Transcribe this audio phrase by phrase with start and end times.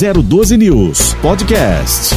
[0.00, 2.16] 012 News Podcast.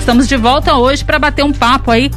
[0.00, 2.10] Estamos de volta hoje para bater um papo aí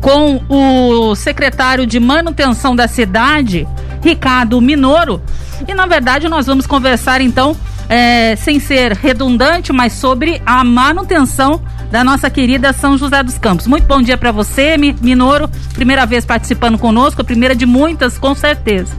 [0.00, 3.66] com o secretário de manutenção da cidade,
[4.00, 5.20] Ricardo Minoro.
[5.66, 7.56] E na verdade nós vamos conversar então,
[7.88, 11.60] é, sem ser redundante, mas sobre a manutenção
[11.90, 13.66] da nossa querida São José dos Campos.
[13.66, 15.50] Muito bom dia para você, Minoro.
[15.72, 18.92] Primeira vez participando conosco, a primeira de muitas, com certeza.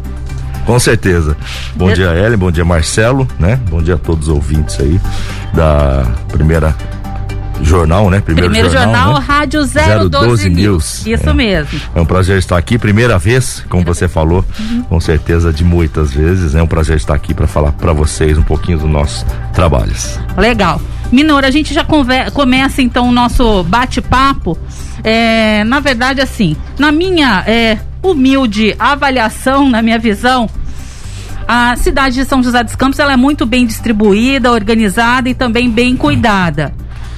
[0.66, 1.38] Com certeza.
[1.75, 3.59] Bom dia, Ellen, bom dia, Marcelo, né?
[3.70, 4.99] Bom dia a todos os ouvintes aí
[5.54, 6.76] da primeira
[7.62, 8.20] jornal, né?
[8.20, 9.25] Primeiro, Primeiro jornal, jornal né?
[9.25, 11.05] Rádio 012, 012 News.
[11.05, 11.34] Isso é.
[11.34, 11.80] mesmo.
[11.94, 14.84] É um prazer estar aqui, primeira vez, como você falou, uhum.
[14.84, 16.55] com certeza de muitas vezes.
[16.55, 20.20] É um prazer estar aqui para falar para vocês um pouquinho dos nossos trabalhos.
[20.38, 20.81] Legal.
[21.11, 24.58] Minor, a gente já conver, começa então o nosso bate-papo.
[25.03, 30.50] É, na verdade, assim, na minha é, humilde avaliação, na minha visão,
[31.48, 35.70] a cidade de São José dos Campos ela é muito bem distribuída, organizada e também
[35.70, 36.73] bem cuidada.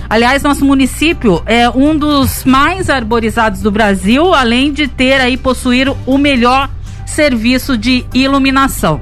[0.10, 5.94] Aliás, nosso município é um dos mais arborizados do Brasil, além de ter aí possuir
[6.06, 6.70] o melhor
[7.06, 9.02] serviço de iluminação.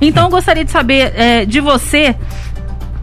[0.00, 2.16] Então, gostaria de saber é, de você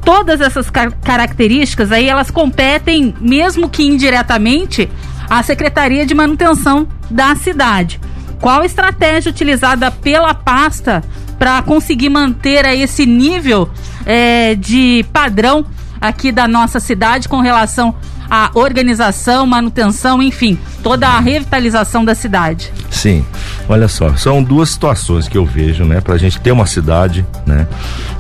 [0.04, 4.90] todas essas car características aí elas competem mesmo que indiretamente
[5.30, 8.00] à Secretaria de Manutenção da cidade.
[8.44, 11.02] Qual a estratégia utilizada pela pasta
[11.40, 13.70] para conseguir manter aí esse nível
[14.06, 15.66] é, de padrão
[16.02, 17.96] aqui da nossa cidade com relação
[18.30, 22.70] à organização, manutenção, enfim, toda a revitalização da cidade?
[22.92, 23.26] Sim,
[23.70, 27.26] olha só, são duas situações que eu vejo, né, para a gente ter uma cidade,
[27.46, 27.66] né,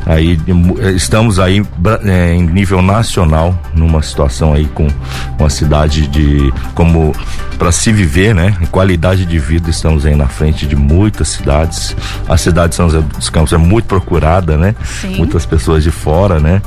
[0.05, 0.39] aí
[0.95, 1.63] estamos aí
[2.03, 4.87] é, em nível nacional numa situação aí com
[5.39, 7.13] uma cidade de como
[7.57, 11.95] para se viver, né, qualidade de vida estamos aí na frente de muitas cidades.
[12.27, 15.15] A cidade de São José dos Campos é muito procurada, né, Sim.
[15.15, 16.61] muitas pessoas de fora, né,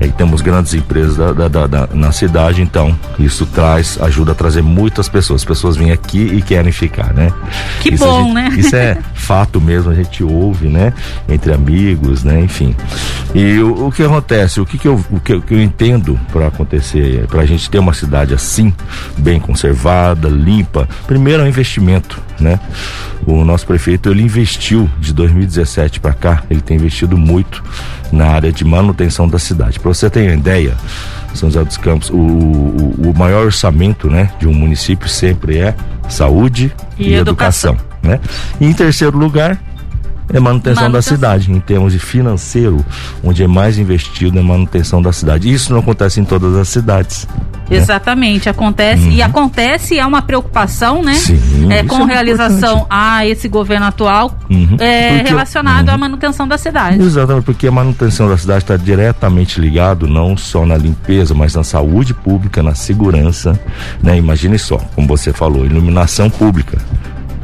[0.00, 4.34] aí temos grandes empresas da, da, da, da, na cidade, então isso traz ajuda a
[4.34, 5.42] trazer muitas pessoas.
[5.42, 7.32] As pessoas vêm aqui e querem ficar, né?
[7.80, 8.48] Que isso bom, gente, né?
[8.56, 10.92] Isso é fato mesmo, a gente ouve, né?
[11.28, 12.40] Entre amigos, né?
[12.40, 12.74] Enfim.
[13.34, 16.18] E o, o que acontece, o que, que, eu, o que, o que eu entendo
[16.32, 18.74] para acontecer, para a gente ter uma cidade assim,
[19.16, 22.58] bem conservada, limpa, primeiro é um investimento, né?
[23.24, 27.62] O nosso prefeito ele investiu de 2017 para cá, ele tem investido muito
[28.10, 29.78] na área de manutenção da cidade.
[29.78, 30.74] Para você ter uma ideia,
[31.34, 35.74] São José dos Campos, o, o, o maior orçamento, né, de um município sempre é
[36.08, 37.72] saúde e, e educação.
[37.72, 38.20] educação, né?
[38.60, 39.60] E em terceiro lugar,
[40.32, 42.84] é manutenção, manutenção, da cidade, em termos de financeiro,
[43.22, 45.52] onde é mais investido é manutenção da cidade.
[45.52, 47.28] Isso não acontece em todas as cidades.
[47.68, 47.76] Né?
[47.76, 49.02] Exatamente, acontece.
[49.02, 49.12] Uhum.
[49.12, 51.14] E acontece, é uma preocupação, né?
[51.14, 54.76] Sim, é, com é relação a esse governo atual uhum.
[54.78, 55.94] é, porque, relacionado uhum.
[55.94, 57.02] à manutenção da cidade.
[57.02, 61.64] Exatamente, porque a manutenção da cidade está diretamente ligado não só na limpeza, mas na
[61.64, 63.58] saúde pública, na segurança.
[64.02, 64.16] Né?
[64.16, 66.78] Imagine só, como você falou, iluminação pública.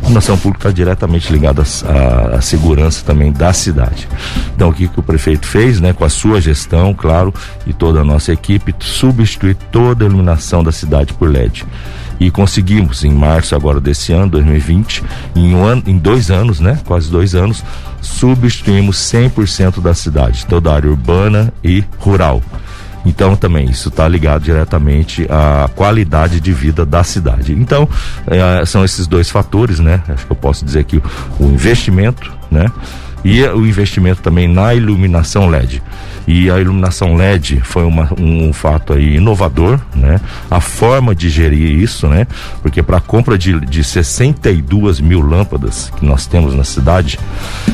[0.08, 4.08] Iluminação pública está diretamente ligada à, à, segurança também da cidade.
[4.54, 7.32] Então, o que, que o prefeito fez, né, com a sua gestão, claro,
[7.66, 11.66] e toda a nossa equipe, substituir toda a iluminação da cidade por LED
[12.18, 15.04] e conseguimos em março agora desse ano 2020
[15.36, 17.62] em um ano em dois anos né quase dois anos
[18.00, 22.42] substituímos 100% da cidade toda a área urbana e rural
[23.08, 27.52] então também isso está ligado diretamente à qualidade de vida da cidade.
[27.54, 27.88] Então
[28.26, 30.02] é, são esses dois fatores, né?
[30.08, 31.02] Acho que eu posso dizer aqui
[31.40, 32.66] o investimento, né?
[33.24, 35.82] E o investimento também na iluminação LED.
[36.26, 40.20] E a iluminação LED foi uma, um, um fato aí inovador, né?
[40.50, 42.26] A forma de gerir isso, né?
[42.62, 47.18] Porque para a compra de, de 62 mil lâmpadas que nós temos na cidade,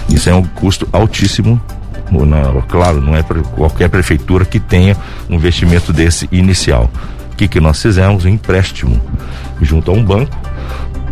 [0.09, 1.61] isso é um custo altíssimo
[2.69, 3.23] claro, não é
[3.55, 4.97] qualquer prefeitura que tenha
[5.29, 6.91] um investimento desse inicial.
[7.33, 8.25] O que, que nós fizemos?
[8.25, 9.01] Um empréstimo
[9.61, 10.37] junto a um banco.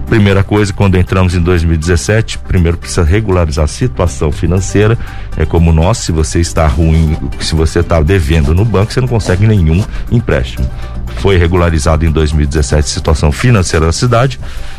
[0.07, 4.99] Primeira coisa, quando entramos em 2017, primeiro precisa regularizar a situação financeira.
[5.39, 9.09] É como nós, se você está ruim, se você está devendo no banco, você não
[9.09, 10.69] consegue nenhum empréstimo.
[11.17, 14.39] Foi regularizado em 2017 a situação financeira da cidade.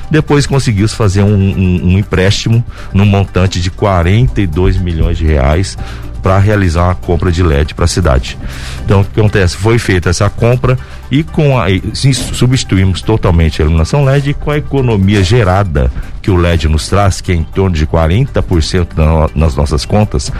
[0.10, 2.64] Depois conseguimos fazer um, um, um empréstimo
[2.94, 5.78] no montante de 42 milhões de reais
[6.24, 8.38] para realizar uma compra de LED para a cidade.
[8.86, 9.58] Então, o que acontece?
[9.58, 10.80] Foi feita essa compra
[11.12, 15.92] e com a, substituímos totalmente a iluminação LED e com a economia gerada
[16.22, 20.32] que o LED nos traz, que é em torno de 40% na, nas nossas contas.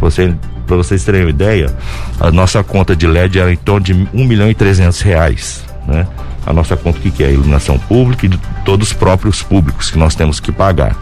[0.00, 0.34] Você
[0.66, 1.74] para vocês terem uma ideia,
[2.20, 6.06] a nossa conta de LED era em torno de um milhão e trezentos reais, né?
[6.46, 9.90] A nossa conta que, que é a iluminação pública e de todos os próprios públicos
[9.90, 10.96] que nós temos que pagar.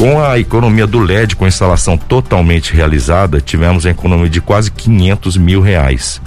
[0.00, 4.70] Com a economia do LED, com a instalação totalmente realizada, tivemos a economia de quase
[4.70, 6.20] 500 mil reais.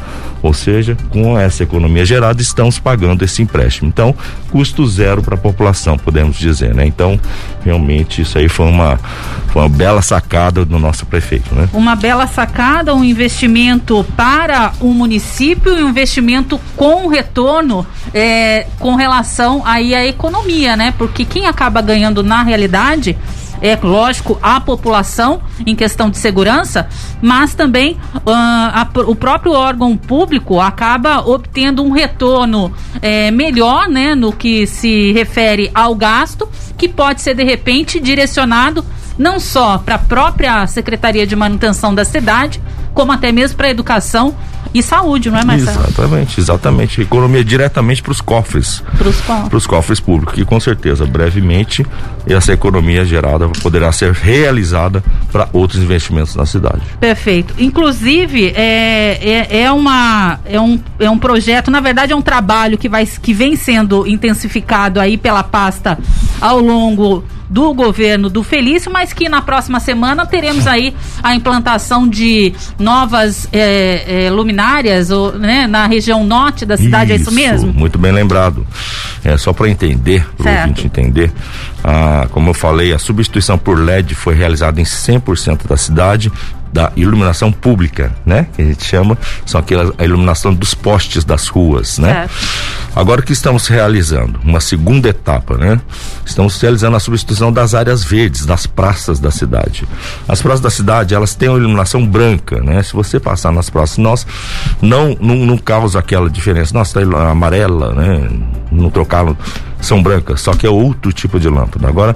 [0.44, 3.88] Ou seja, com essa economia gerada, estamos pagando esse empréstimo.
[3.88, 4.14] Então,
[4.52, 6.86] custo zero para a população, podemos dizer, né?
[6.86, 7.20] Então,
[7.64, 9.00] realmente, isso aí foi uma,
[9.48, 11.70] foi uma bela sacada do nosso prefeito, né?
[11.74, 18.96] Uma bela sacada, um investimento para o município e um investimento com retorno é, com
[18.96, 20.94] relação aí à economia, né?
[20.98, 23.18] Porque quem acaba ganhando na realidade
[23.64, 26.90] é lógico, a população em questão de segurança,
[27.22, 34.16] mas também uh, a, o próprio órgão público acaba obtendo um retorno é, melhor, né,
[34.16, 38.84] no que se refere ao gasto, que pode ser de repente direcionado
[39.18, 42.62] não só para a própria Secretaria de Manutenção da cidade,
[42.94, 44.36] como até mesmo para a educação
[44.74, 45.86] e saúde, não é, Marcelo?
[45.88, 47.02] Exatamente, exatamente.
[47.02, 48.84] Economia diretamente para os cofres.
[48.98, 49.68] Para os cofres.
[49.68, 50.40] cofres públicos.
[50.40, 51.86] E com certeza, brevemente,
[52.26, 56.82] essa economia gerada poderá ser realizada para outros investimentos na cidade.
[57.00, 57.54] Perfeito.
[57.60, 62.76] Inclusive, é, é, é, uma, é, um, é um projeto, na verdade, é um trabalho
[62.76, 66.00] que, vai, que vem sendo intensificado aí pela pasta
[66.42, 72.10] ao longo do governo do Felício, mas que na próxima semana teremos aí a implantação
[72.10, 77.32] de novas é, é, luminárias ou, né, na região norte da cidade, isso, é isso
[77.32, 77.72] mesmo?
[77.72, 78.66] Muito bem lembrado.
[79.24, 81.32] É só para entender, para o entender,
[81.84, 86.32] ah, como eu falei, a substituição por LED foi realizada em 100% da cidade
[86.74, 88.48] da iluminação pública, né?
[88.56, 92.28] Que a gente chama, são aquela a iluminação dos postes das ruas, né?
[92.28, 92.30] É.
[92.96, 94.40] Agora o que estamos realizando?
[94.44, 95.80] Uma segunda etapa, né?
[96.26, 99.88] Estamos realizando a substituição das áreas verdes, das praças da cidade.
[100.28, 102.82] As praças da cidade, elas têm uma iluminação branca, né?
[102.82, 104.26] Se você passar nas praças, nós
[104.82, 106.74] não, não, não causa aquela diferença.
[106.74, 108.30] Nossa, tá amarela, né?
[108.74, 109.38] Não trocaram,
[109.80, 111.88] são brancas, só que é outro tipo de lâmpada.
[111.88, 112.16] Agora,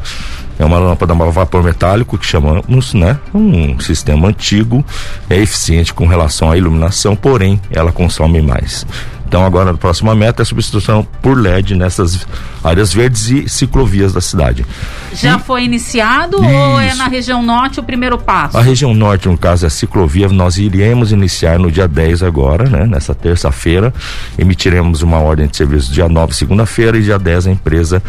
[0.60, 3.20] é uma lâmpada a vapor metálico que chamamos, né?
[3.34, 4.84] Um sistema antigo,
[5.30, 8.86] é eficiente com relação à iluminação, porém ela consome mais.
[9.28, 12.26] Então agora a próxima meta é a substituição por LED nessas
[12.64, 14.66] áreas verdes e ciclovias da cidade.
[15.14, 15.40] Já e...
[15.40, 16.46] foi iniciado Isso.
[16.46, 18.58] ou é na região norte o primeiro passo?
[18.58, 20.30] A região norte, no caso, é a ciclovia.
[20.30, 22.86] Nós iremos iniciar no dia 10 agora, né?
[22.86, 23.94] Nessa terça-feira.
[24.38, 28.02] Emitiremos uma ordem de serviço dia 9, segunda-feira, e dia 10 a empresa,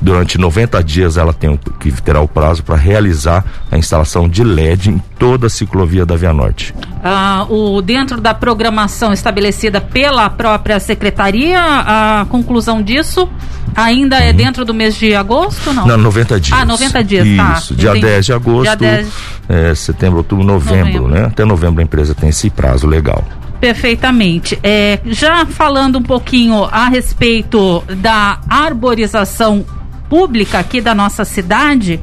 [0.00, 4.90] durante 90 dias, ela tem que terá o prazo para realizar a instalação de LED
[4.90, 6.74] em toda a ciclovia da Via Norte.
[7.02, 13.28] Ah, o, dentro da programação estabelecida pela própria secretaria, a conclusão disso
[13.74, 15.86] ainda é dentro do mês de agosto não?
[15.86, 16.58] Não, 90 dias.
[16.58, 17.54] Ah, 90 dias, Isso, tá.
[17.58, 18.06] Isso, dia Entendi.
[18.06, 19.08] 10 de agosto, dia 10...
[19.48, 21.26] É, setembro, outubro, novembro, novembro, né?
[21.26, 23.24] Até novembro a empresa tem esse prazo legal.
[23.60, 24.58] Perfeitamente.
[24.62, 29.64] É, já falando um pouquinho a respeito da arborização
[30.08, 32.00] pública aqui da nossa cidade,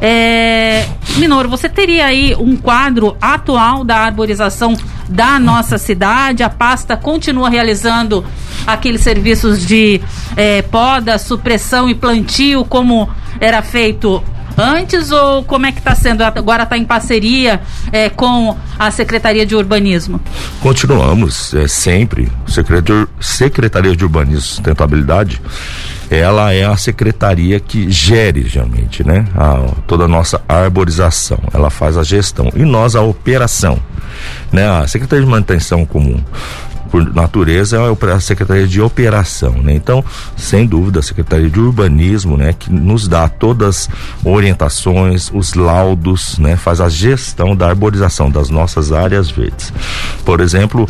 [0.00, 0.86] é,
[1.16, 4.76] Minoro, você teria aí um quadro atual da arborização
[5.08, 6.42] da nossa cidade?
[6.42, 8.24] A pasta continua realizando
[8.66, 10.00] aqueles serviços de
[10.36, 13.08] é, poda, supressão e plantio como
[13.40, 14.22] era feito
[14.58, 16.22] antes ou como é que está sendo?
[16.22, 17.60] Agora está em parceria
[17.92, 20.20] é, com a Secretaria de Urbanismo?
[20.60, 22.30] Continuamos, é, sempre.
[23.20, 25.40] Secretaria de Urbanismo e Sustentabilidade
[26.10, 29.26] ela é a secretaria que gere geralmente, né?
[29.36, 33.78] A, toda a nossa arborização, ela faz a gestão e nós a operação,
[34.50, 34.66] né?
[34.66, 36.22] A Secretaria de Manutenção Comum
[36.90, 39.74] por natureza é a Secretaria de Operação, né?
[39.74, 40.04] Então,
[40.36, 43.88] sem dúvida, a Secretaria de Urbanismo, né, que nos dá todas
[44.24, 49.72] orientações, os laudos, né, faz a gestão da arborização das nossas áreas verdes.
[50.24, 50.88] Por exemplo,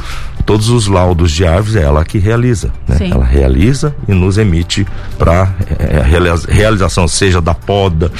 [0.48, 3.10] todos os laudos de árvores é ela que realiza, né?
[3.10, 4.86] Ela realiza e nos emite
[5.18, 8.10] para é, é realização seja da poda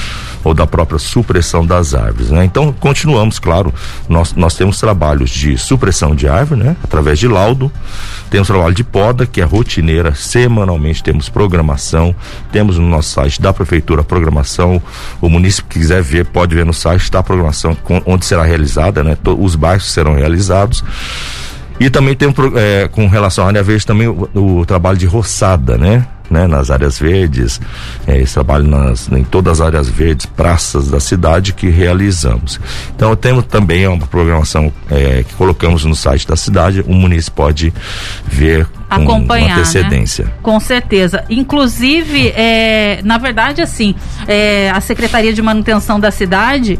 [0.43, 2.45] ou da própria supressão das árvores, né?
[2.45, 3.73] Então, continuamos, claro,
[4.07, 6.75] nós, nós temos trabalhos de supressão de árvore, né?
[6.83, 7.68] Através de laudo,
[8.29, 12.15] temos trabalho de poda, que é rotineira, semanalmente temos programação,
[12.51, 14.81] temos no nosso site da prefeitura a programação,
[15.21, 18.43] o município que quiser ver, pode ver no site, está a programação com, onde será
[18.43, 19.17] realizada, né?
[19.37, 20.83] Os bairros serão realizados.
[21.79, 25.77] E também tem é, com relação à área verde também o, o trabalho de roçada,
[25.77, 26.05] né?
[26.29, 27.59] Né, nas áreas verdes,
[28.07, 32.59] é, esse trabalho nas, em todas as áreas verdes, praças da cidade que realizamos.
[32.95, 37.73] Então temos também uma programação é, que colocamos no site da cidade, o município pode
[38.25, 39.53] ver com acompanhar, né?
[39.61, 40.25] antecedência.
[40.25, 40.31] Né?
[40.41, 41.23] Com certeza.
[41.29, 43.95] Inclusive, é, na verdade, assim,
[44.27, 46.79] é, a Secretaria de Manutenção da cidade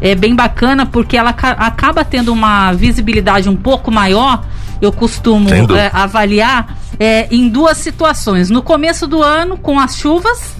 [0.00, 4.44] é bem bacana porque ela acaba tendo uma visibilidade um pouco maior
[4.80, 8.50] eu costumo é, avaliar é, em duas situações.
[8.50, 10.56] No começo do ano, com as chuvas,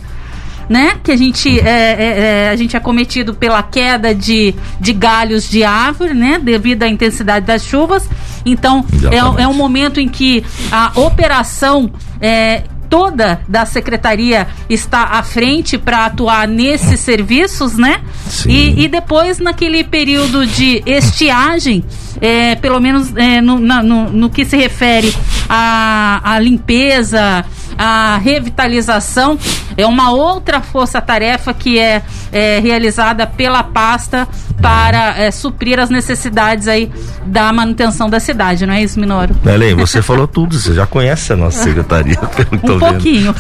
[0.69, 0.99] né?
[1.03, 5.49] Que a gente é, é, é, a gente é cometido pela queda de, de galhos
[5.49, 6.41] de árvore, né?
[6.43, 8.09] Devido à intensidade das chuvas.
[8.45, 15.23] Então é, é um momento em que a operação é, toda da secretaria está à
[15.23, 18.01] frente para atuar nesses serviços, né?
[18.47, 21.85] E, e, depois naquele período de estiagem,
[22.21, 25.15] é, pelo menos é, no, na, no, no, que se refere
[25.49, 27.45] à, à limpeza,
[27.79, 29.39] à revitalização,
[29.77, 32.03] é uma outra força-tarefa que é,
[32.33, 34.27] é, realizada pela pasta
[34.61, 36.91] para é, suprir as necessidades aí
[37.27, 39.37] da manutenção da cidade, não é isso, Minoro?
[39.45, 42.17] Elen, você falou tudo, você já conhece a nossa secretaria,
[42.67, 43.35] Um pouquinho,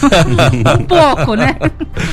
[0.78, 1.56] um pouco, né?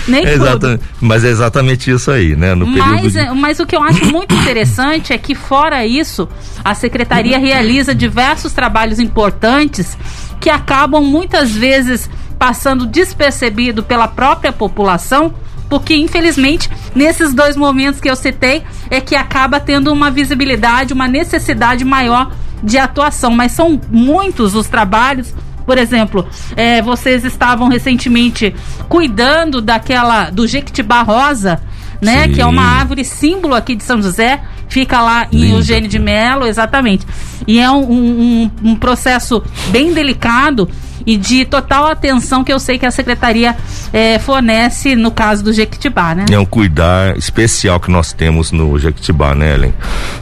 [0.08, 0.80] Nem é tudo.
[1.02, 2.56] Mas é exatamente isso aí, né?
[2.56, 3.20] No mas, de...
[3.20, 6.28] É, mas o que eu acho muito interessante é que fora isso,
[6.64, 9.98] a secretaria realiza diversos trabalhos importantes
[10.40, 15.34] que acabam muitas vezes passando despercebido pela própria população,
[15.70, 21.08] porque infelizmente nesses dois momentos que eu citei é que acaba tendo uma visibilidade, uma
[21.08, 23.32] necessidade maior de atuação.
[23.32, 25.34] Mas são muitos os trabalhos.
[25.66, 28.54] Por exemplo, é, vocês estavam recentemente
[28.90, 31.62] cuidando daquela do Jequitibá Rosa,
[32.02, 32.24] né?
[32.24, 32.34] Sim.
[32.34, 34.42] Que é uma árvore símbolo aqui de São José.
[34.74, 35.58] Fica lá em Linda.
[35.58, 37.06] Eugênio de Melo, exatamente.
[37.46, 40.68] E é um, um, um processo bem delicado
[41.06, 43.56] e de total atenção que eu sei que a secretaria
[43.94, 46.26] eh, fornece no caso do Jequitibá, né?
[46.32, 49.74] É um cuidar especial que nós temos no Jequitibá, né, Ellen?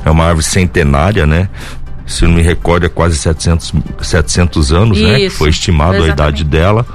[0.03, 1.47] É uma árvore centenária, né?
[2.11, 5.29] Se não me recordo, é quase 700, 700 anos, Isso, né?
[5.29, 6.11] Foi estimado exatamente.
[6.11, 6.85] a idade dela.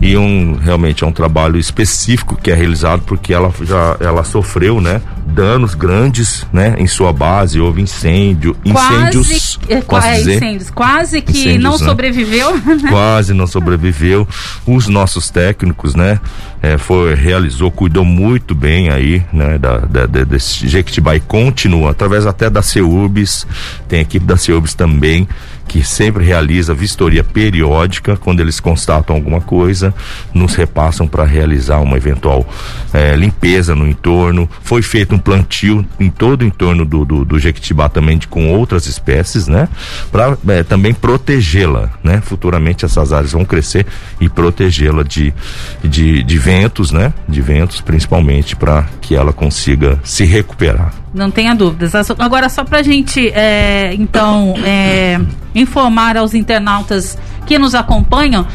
[0.00, 4.80] E um, realmente é um trabalho específico que é realizado porque ela já ela sofreu,
[4.80, 5.00] né?
[5.26, 6.74] Danos grandes, né?
[6.78, 9.56] Em sua base, houve incêndio, incêndios.
[9.56, 10.36] Quase, posso é, dizer?
[10.36, 11.78] incêndios, quase que incêndios, não né?
[11.78, 12.56] sobreviveu.
[12.66, 12.90] Né?
[12.90, 14.28] Quase não sobreviveu.
[14.66, 16.20] Os nossos técnicos, né?
[16.66, 19.56] É, foi, realizou, cuidou muito bem aí, né?
[19.56, 23.46] Da, da, da, desse Jequitibá e continua, através até da CEURBS,
[23.86, 25.28] tem equipe da CEURBS também,
[25.68, 29.94] que sempre realiza vistoria periódica quando eles constatam alguma coisa,
[30.32, 32.46] nos repassam para realizar uma eventual
[32.92, 34.48] é, limpeza no entorno.
[34.62, 38.50] Foi feito um plantio em todo o entorno do, do, do Jequitibá também de, com
[38.52, 39.68] outras espécies, né?
[40.10, 42.20] Para é, também protegê-la, né?
[42.20, 43.86] Futuramente essas áreas vão crescer
[44.20, 45.34] e protegê-la de,
[45.82, 47.12] de, de ventos, né?
[47.28, 50.92] De ventos, principalmente para que ela consiga se recuperar.
[51.12, 51.92] Não tenha dúvidas.
[52.18, 55.18] Agora, só para a gente, é, então, é,
[55.56, 58.46] informar aos internautas que nos acompanham,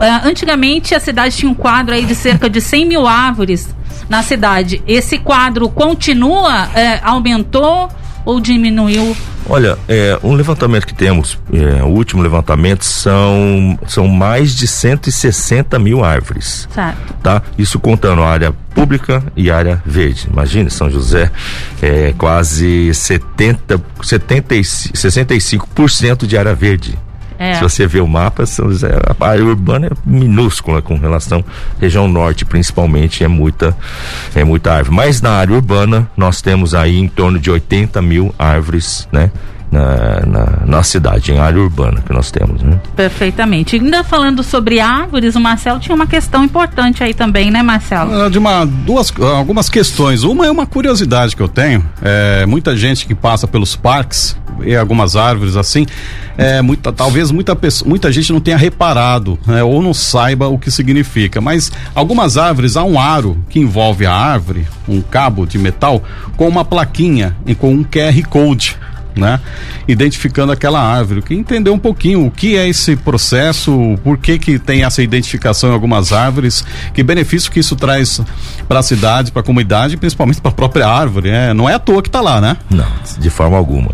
[0.00, 3.74] é, antigamente a cidade tinha um quadro aí de cerca de 100 mil árvores
[4.08, 4.82] na cidade.
[4.86, 7.88] Esse quadro continua, é, aumentou
[8.24, 9.16] ou diminuiu?
[9.46, 15.78] Olha, é, um levantamento que temos, é, o último levantamento são, são mais de 160
[15.78, 16.66] mil árvores.
[16.72, 17.14] Certo.
[17.22, 17.42] Tá?
[17.58, 20.28] Isso contando a área pública e área verde.
[20.30, 21.30] Imagine, São José
[21.82, 26.98] é quase 70, 70 65% de área verde.
[27.38, 27.54] É.
[27.54, 31.44] Se você vê o mapa, São José, a área urbana é minúscula com relação
[31.80, 33.76] região norte, principalmente, é muita,
[34.34, 34.96] é muita árvore.
[34.96, 39.30] Mas na área urbana, nós temos aí em torno de 80 mil árvores, né?
[39.74, 42.62] Na, na, na, cidade, em área urbana que nós temos.
[42.62, 42.78] Né?
[42.94, 43.74] Perfeitamente.
[43.74, 48.22] Ainda falando sobre árvores, o Marcelo tinha uma questão importante aí também, né, Marcelo?
[48.22, 50.22] Ah, de uma, duas, algumas questões.
[50.22, 51.84] Uma é uma curiosidade que eu tenho.
[52.00, 55.86] É, muita gente que passa pelos parques e algumas árvores assim,
[56.38, 60.70] é, muita, talvez muita, muita gente não tenha reparado né, ou não saiba o que
[60.70, 61.40] significa.
[61.40, 66.02] Mas algumas árvores há um aro que envolve a árvore, um cabo de metal,
[66.36, 68.76] com uma plaquinha e com um QR Code
[69.16, 69.40] né?
[69.86, 71.22] Identificando aquela árvore.
[71.22, 75.70] Que entender um pouquinho o que é esse processo, por que que tem essa identificação
[75.70, 78.20] em algumas árvores, que benefício que isso traz
[78.68, 81.54] para a cidade, para a comunidade, principalmente para a própria árvore, né?
[81.54, 82.56] Não é à toa que está lá, né?
[82.70, 82.86] Não,
[83.18, 83.90] de forma alguma.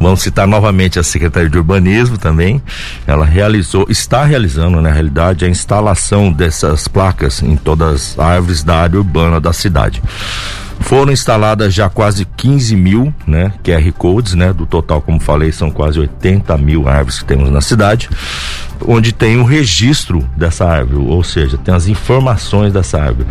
[0.00, 2.62] Vamos citar novamente a Secretaria de Urbanismo também.
[3.06, 8.76] Ela realizou, está realizando, na realidade, a instalação dessas placas em todas as árvores da
[8.76, 10.02] área urbana da cidade.
[10.80, 15.70] Foram instaladas já quase 15 mil, né, QR codes, né, do total, como falei, são
[15.70, 18.08] quase 80 mil árvores que temos na cidade,
[18.86, 23.28] onde tem o registro dessa árvore, ou seja, tem as informações dessa árvore,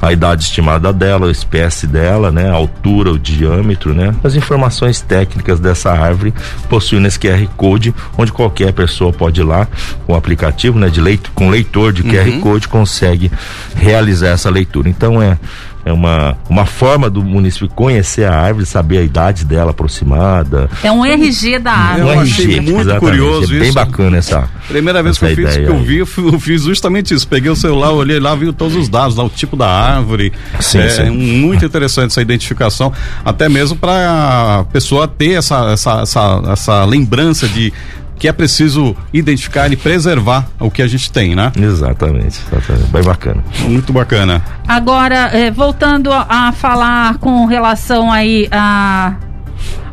[0.00, 5.00] a idade estimada dela, a espécie dela, né, a altura, o diâmetro, né, as informações
[5.00, 6.34] técnicas dessa árvore
[6.68, 9.66] possuem esse QR code, onde qualquer pessoa pode ir lá
[10.06, 12.40] com o aplicativo, né, de leito, com leitor de QR uhum.
[12.40, 13.30] code consegue
[13.74, 14.88] realizar essa leitura.
[14.88, 15.38] Então é
[15.84, 20.68] É uma, uma forma do município conhecer a árvore, saber a idade dela aproximada.
[20.82, 22.08] É um RG da árvore.
[22.10, 23.00] Eu um achei RG, muito exatamente.
[23.00, 23.74] curioso é bem isso.
[23.74, 24.48] bacana essa.
[24.68, 27.26] Primeira vez que essa eu fiz, que eu vi, eu fi- eu fiz justamente isso.
[27.26, 30.32] Peguei o celular, olhei lá, vi todos os dados, lá, o tipo da árvore.
[30.60, 31.10] Sim, é sim.
[31.10, 32.92] muito interessante essa identificação,
[33.24, 37.72] até mesmo para a pessoa ter essa, essa, essa, essa lembrança de
[38.20, 41.50] que é preciso identificar e preservar o que a gente tem, né?
[41.58, 42.86] Exatamente, exatamente.
[42.92, 43.42] Bem bacana.
[43.60, 44.42] Muito bacana.
[44.68, 49.14] Agora, eh, voltando a, a falar com relação aí a.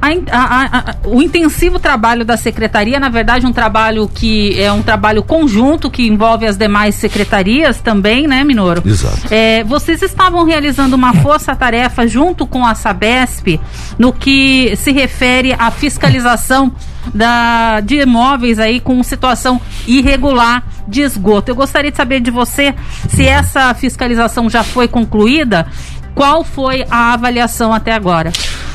[0.01, 4.60] a in- a- a- a- o intensivo trabalho da secretaria, na verdade, um trabalho que
[4.62, 8.84] é um trabalho conjunto que envolve as demais secretarias também, né, Minoro?
[8.86, 9.22] Exato.
[9.31, 13.60] É, vocês estavam realizando uma força-tarefa junto com a Sabesp
[13.98, 16.72] no que se refere à fiscalização
[17.13, 21.51] da, de imóveis aí com situação irregular de esgoto.
[21.51, 22.73] Eu gostaria de saber de você
[23.09, 25.67] se essa fiscalização já foi concluída.
[26.15, 28.31] Qual foi a avaliação até agora?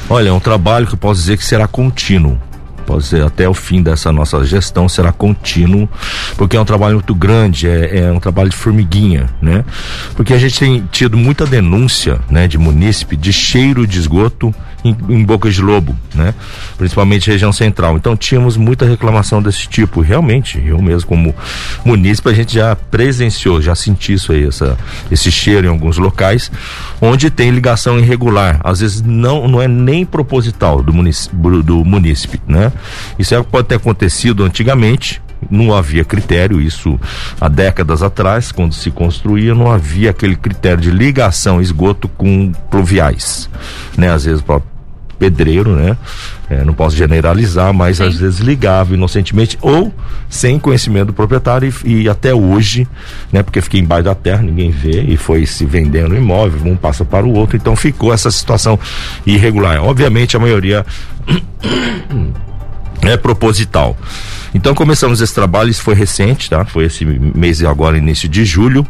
[0.08, 2.38] Olha, é um trabalho que eu posso dizer que será contínuo.
[2.86, 5.88] Pode ser até o fim dessa nossa gestão será contínuo,
[6.36, 9.64] porque é um trabalho muito grande, é, é um trabalho de formiguinha, né?
[10.16, 14.96] Porque a gente tem tido muita denúncia, né, de munícipe de cheiro de esgoto em,
[15.08, 16.34] em Boca de Lobo, né?
[16.76, 17.96] Principalmente região central.
[17.96, 20.00] Então tínhamos muita reclamação desse tipo.
[20.00, 21.34] Realmente, eu mesmo como
[21.84, 24.76] munícipe a gente já presenciou, já senti isso aí, essa,
[25.10, 26.50] esse cheiro em alguns locais,
[27.00, 28.60] onde tem ligação irregular.
[28.64, 32.72] Às vezes não, não é nem proposital do munícipe, do munícipe, né?
[33.18, 35.20] Isso é pode ter acontecido antigamente,
[35.50, 36.98] não havia critério, isso
[37.40, 43.48] há décadas atrás, quando se construía, não havia aquele critério de ligação esgoto com pluviais,
[43.96, 44.10] né?
[44.10, 44.60] Às vezes para
[45.22, 45.96] pedreiro, né?
[46.50, 49.94] É, não posso generalizar, mas às vezes ligava inocentemente ou
[50.28, 52.88] sem conhecimento do proprietário e, e até hoje,
[53.30, 53.40] né?
[53.40, 57.24] Porque fiquei embaixo da terra, ninguém vê e foi se vendendo imóvel, um passa para
[57.24, 58.76] o outro, então ficou essa situação
[59.24, 59.80] irregular.
[59.80, 60.84] Obviamente a maioria
[63.02, 63.96] é proposital.
[64.54, 66.64] Então começamos esse trabalho, isso foi recente, tá?
[66.64, 68.86] Foi esse mês agora, início de julho.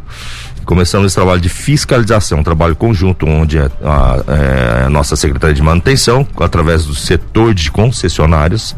[0.64, 5.54] Começamos esse trabalho de fiscalização, um trabalho conjunto onde a, a, é, a nossa Secretaria
[5.54, 8.76] de Manutenção, através do setor de concessionários,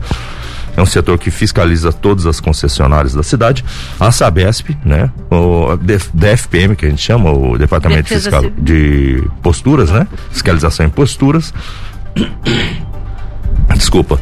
[0.77, 3.65] é um setor que fiscaliza todas as concessionárias da cidade,
[4.01, 5.11] a Sabesp, né?
[5.31, 8.65] O DF DFPM, que a gente chama, o Departamento Defesa Fiscal Civil.
[8.65, 10.07] de Posturas, né?
[10.31, 11.55] Fiscalização em posturas.
[13.77, 14.21] Desculpa.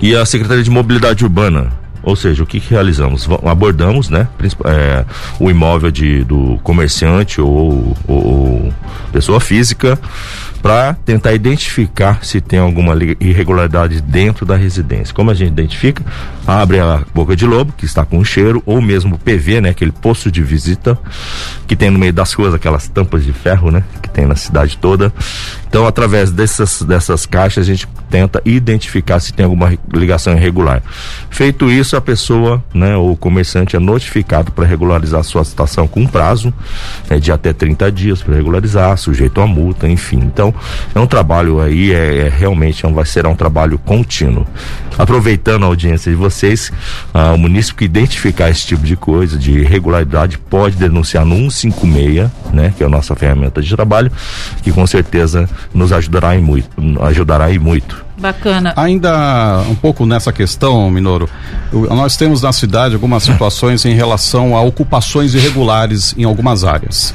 [0.00, 1.81] E a Secretaria de Mobilidade Urbana.
[2.02, 3.28] Ou seja, o que, que realizamos?
[3.44, 4.26] Abordamos, né?
[4.64, 5.04] é,
[5.38, 8.74] o imóvel de, do comerciante ou, ou- ou
[9.12, 9.98] pessoa física
[10.62, 15.12] para tentar identificar se tem alguma irregularidade dentro da residência.
[15.12, 16.04] Como a gente identifica?
[16.46, 19.70] Abre a boca de lobo, que está com cheiro, ou mesmo o PV, né?
[19.70, 20.96] Aquele posto de visita
[21.66, 23.82] que tem no meio das ruas, aquelas tampas de ferro, né?
[24.00, 25.12] Que tem na cidade toda.
[25.72, 30.82] Então, através dessas, dessas caixas, a gente tenta identificar se tem alguma ligação irregular.
[31.30, 36.06] Feito isso, a pessoa, né, ou o comerciante é notificado para regularizar sua situação com
[36.06, 36.52] prazo
[37.08, 40.18] né, de até 30 dias para regularizar, sujeito a multa, enfim.
[40.18, 40.51] Então,
[40.94, 44.46] é um trabalho aí, é, é realmente é um, vai ser um trabalho contínuo.
[44.98, 46.70] Aproveitando a audiência de vocês,
[47.14, 52.30] ah, o município que identificar esse tipo de coisa, de irregularidade, pode denunciar no 156,
[52.52, 54.12] né, que é a nossa ferramenta de trabalho,
[54.62, 56.70] que com certeza nos ajudará em muito,
[57.02, 58.04] ajudará em muito.
[58.16, 58.72] Bacana.
[58.76, 61.28] Ainda um pouco nessa questão, Minoro,
[61.72, 67.14] nós temos na cidade algumas situações em relação a ocupações irregulares em algumas áreas.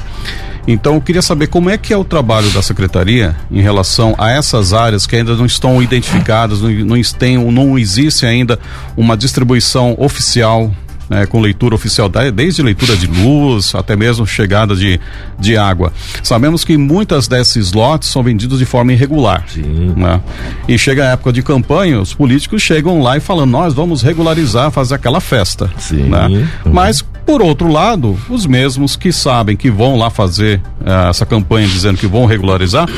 [0.70, 4.30] Então, eu queria saber como é que é o trabalho da secretaria em relação a
[4.30, 8.58] essas áreas que ainda não estão identificadas, não, não, tem, não existe ainda
[8.94, 10.70] uma distribuição oficial
[11.08, 15.00] né, com leitura oficial, desde leitura de luz até mesmo chegada de,
[15.38, 15.92] de água.
[16.22, 19.44] Sabemos que muitas desses lotes são vendidos de forma irregular.
[19.48, 19.94] Sim.
[19.96, 20.20] né?
[20.68, 24.70] E chega a época de campanha, os políticos chegam lá e falam: nós vamos regularizar,
[24.70, 25.70] fazer aquela festa.
[25.78, 26.04] Sim.
[26.04, 26.46] né?
[26.64, 31.68] Mas, por outro lado, os mesmos que sabem que vão lá fazer eh, essa campanha
[31.68, 32.88] dizendo que vão regularizar,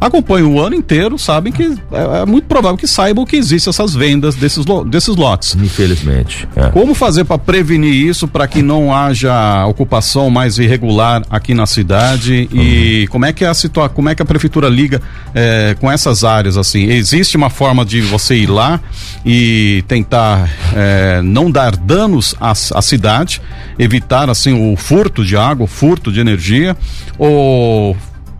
[0.00, 3.92] acompanham o ano inteiro, sabem que é, é muito provável que saibam que existem essas
[3.92, 5.56] vendas desses, lo- desses lotes.
[5.56, 6.46] Infelizmente.
[6.54, 6.68] é.
[6.68, 12.48] Como fazer para prevenir isso, para que não haja ocupação mais irregular aqui na cidade
[12.52, 15.02] e como é que a situa como é que a prefeitura liga
[15.34, 16.84] eh, com essas áreas assim?
[16.84, 18.78] Existe uma forma de você ir lá
[19.26, 23.42] e tentar eh, não dar danos à, à cidade,
[23.80, 26.76] evitar assim o furto de água, o furto de energia
[27.18, 27.96] ou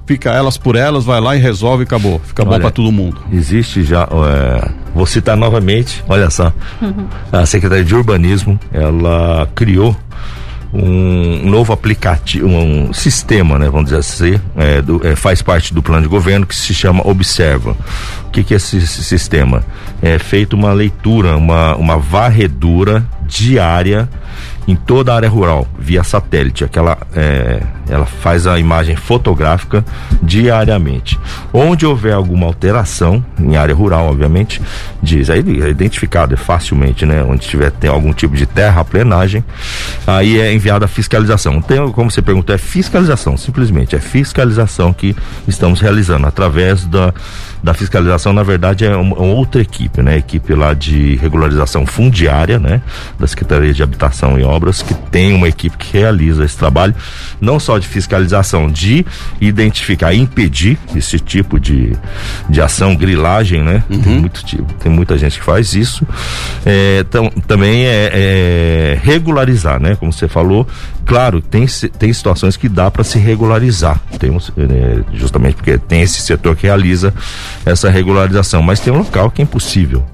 [0.06, 2.92] fica elas por elas, vai lá e resolve e acabou, fica bom Olha, para todo
[2.92, 3.22] mundo.
[3.32, 6.52] Existe já, é, vou citar novamente, olha só,
[7.32, 9.96] a Secretaria de Urbanismo, ela criou
[10.72, 15.82] um novo aplicativo, um sistema, né, vamos dizer assim, é, do, é, faz parte do
[15.82, 17.76] plano de governo que se chama Observa.
[18.26, 19.64] O que, que é esse, esse sistema?
[20.02, 24.08] É feita uma leitura, uma, uma varredura diária
[24.66, 26.64] em toda a área rural, via satélite.
[26.64, 29.84] Aquela, é, ela faz a imagem fotográfica
[30.22, 31.18] diariamente.
[31.52, 34.60] Onde houver alguma alteração, em área rural, obviamente,
[35.02, 37.24] diz, aí é identificado é facilmente, né?
[37.24, 39.44] Onde tiver tem algum tipo de terraplenagem,
[40.06, 41.60] aí é enviada a fiscalização.
[41.60, 45.16] Tem, como você perguntou, é fiscalização, simplesmente, é fiscalização que
[45.48, 47.12] estamos realizando através da,
[47.62, 50.16] da fiscalização, na verdade, é uma, outra equipe, né?
[50.16, 52.80] Equipe lá de regularização fundiária, né?
[53.18, 56.94] Da Secretaria de Habitação e Obras, que tem uma equipe que realiza esse trabalho,
[57.40, 59.04] não só de fiscalização, de
[59.40, 61.92] identificar, impedir esse tipo de,
[62.48, 63.84] de ação, grilagem, né?
[63.90, 64.00] Uhum.
[64.00, 66.06] Tem, muito, tem muita gente que faz isso.
[66.64, 69.96] É, tam, também é, é, regularizar, né?
[69.96, 70.66] Como você falou,
[71.04, 71.66] claro, tem,
[71.98, 74.00] tem situações que dá para se regularizar.
[74.18, 77.12] Temos, é, justamente porque tem esse setor que realiza
[77.64, 80.04] essa regularização, mas tem um local que é impossível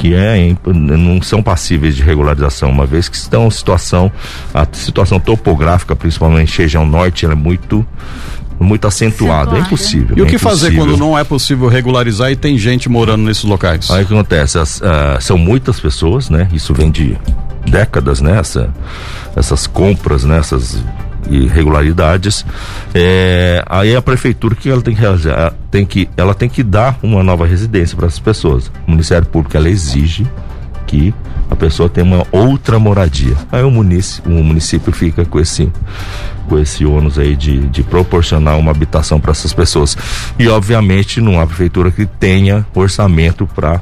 [0.00, 4.10] que é, não são passíveis de regularização, uma vez que estão em situação,
[4.54, 7.86] a situação topográfica, principalmente região norte, ela é muito
[8.58, 10.16] muito acentuada, é impossível.
[10.16, 10.50] E é o que impossível.
[10.50, 13.90] fazer quando não é possível regularizar e tem gente morando nesses locais?
[13.90, 14.58] Aí o que acontece?
[14.58, 16.46] As, uh, são muitas pessoas, né?
[16.52, 17.16] Isso vem de
[17.66, 18.38] décadas, né?
[18.38, 18.72] Essa,
[19.34, 20.38] essas compras, né?
[20.38, 20.82] Essas
[21.30, 22.44] irregularidades.
[22.94, 26.98] É, aí a prefeitura que ela tem que realizar, tem que, ela tem que dar
[27.02, 28.70] uma nova residência para essas pessoas.
[28.86, 30.26] O Ministério Público ela exige
[30.86, 31.14] que
[31.48, 33.36] a pessoa tenha uma outra moradia.
[33.50, 35.70] Aí o município, o município fica com esse
[36.48, 39.96] com esse ônus aí de, de proporcionar uma habitação para essas pessoas.
[40.36, 43.80] E obviamente não há prefeitura que tenha orçamento para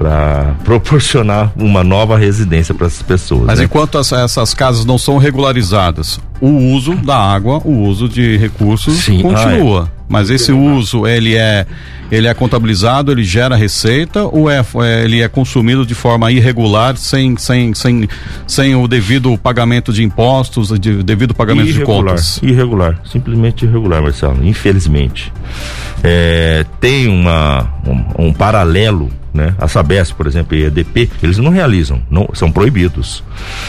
[0.00, 3.44] para proporcionar uma nova residência para essas pessoas.
[3.44, 3.66] Mas né?
[3.66, 8.94] enquanto as, essas casas não são regularizadas, o uso da água, o uso de recursos
[8.94, 9.82] Sim, continua.
[9.82, 10.00] Ah, é.
[10.08, 11.66] Mas esse uso ele é
[12.10, 16.96] ele é contabilizado, ele gera receita ou é, é, ele é consumido de forma irregular,
[16.96, 18.08] sem, sem, sem,
[18.46, 22.40] sem o devido pagamento de impostos, de, devido pagamento irregular, de contas?
[22.42, 25.30] Irregular, simplesmente irregular, Marcelo, infelizmente.
[26.02, 29.54] É, tem uma, um, um paralelo né?
[29.58, 33.22] A Sabesp, por exemplo, e a EDP, eles não realizam, não, são proibidos,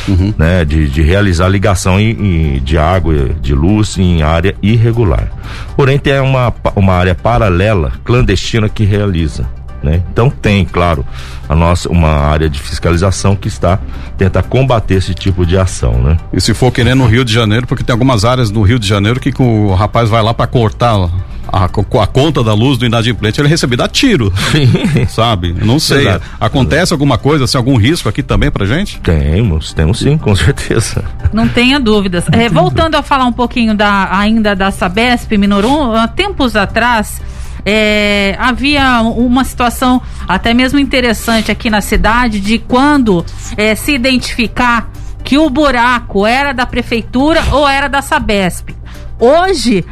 [0.08, 0.34] uhum.
[0.38, 0.65] né?
[0.65, 5.32] De, de realizar ligação em, em, de água, de luz em área irregular.
[5.76, 9.47] Porém, tem uma, uma área paralela, clandestina, que realiza.
[9.84, 10.04] Né?
[10.12, 11.04] Então tem, claro,
[11.50, 13.80] a nossa uma área de fiscalização que está
[14.15, 16.17] tenta combater esse tipo de ação, né?
[16.32, 18.88] E se for querer no Rio de Janeiro, porque tem algumas áreas no Rio de
[18.88, 21.10] Janeiro que o rapaz vai lá para cortar
[21.51, 24.31] a, a, conta da luz do inadimplente, ele é recebido a tiro,
[25.09, 25.53] sabe?
[25.53, 26.07] não sei.
[26.07, 26.25] Exato.
[26.39, 28.99] Acontece alguma coisa, assim, algum risco aqui também pra gente?
[29.01, 31.03] Temos, temos sim, com certeza.
[31.33, 32.25] Não tenha dúvidas.
[32.31, 37.21] É, voltando a falar um pouquinho da ainda da Sabesp, Minorum, tempos atrás
[37.65, 44.89] é, havia uma situação até mesmo interessante aqui na cidade de quando é, se identificar
[45.23, 48.75] que o buraco era da prefeitura ou era da Sabesp.
[49.19, 49.85] Hoje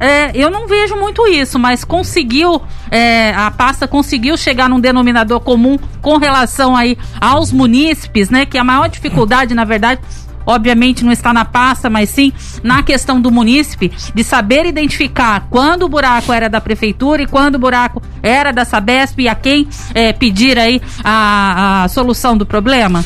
[0.00, 5.40] é, eu não vejo muito isso, mas conseguiu, é, a pasta conseguiu chegar num denominador
[5.40, 8.46] comum com relação aí aos munícipes, né?
[8.46, 10.00] Que a maior dificuldade, na verdade,
[10.46, 12.32] obviamente não está na pasta, mas sim
[12.62, 17.56] na questão do munícipe, de saber identificar quando o buraco era da prefeitura e quando
[17.56, 22.46] o buraco era da Sabesp e a quem é, pedir aí a, a solução do
[22.46, 23.04] problema?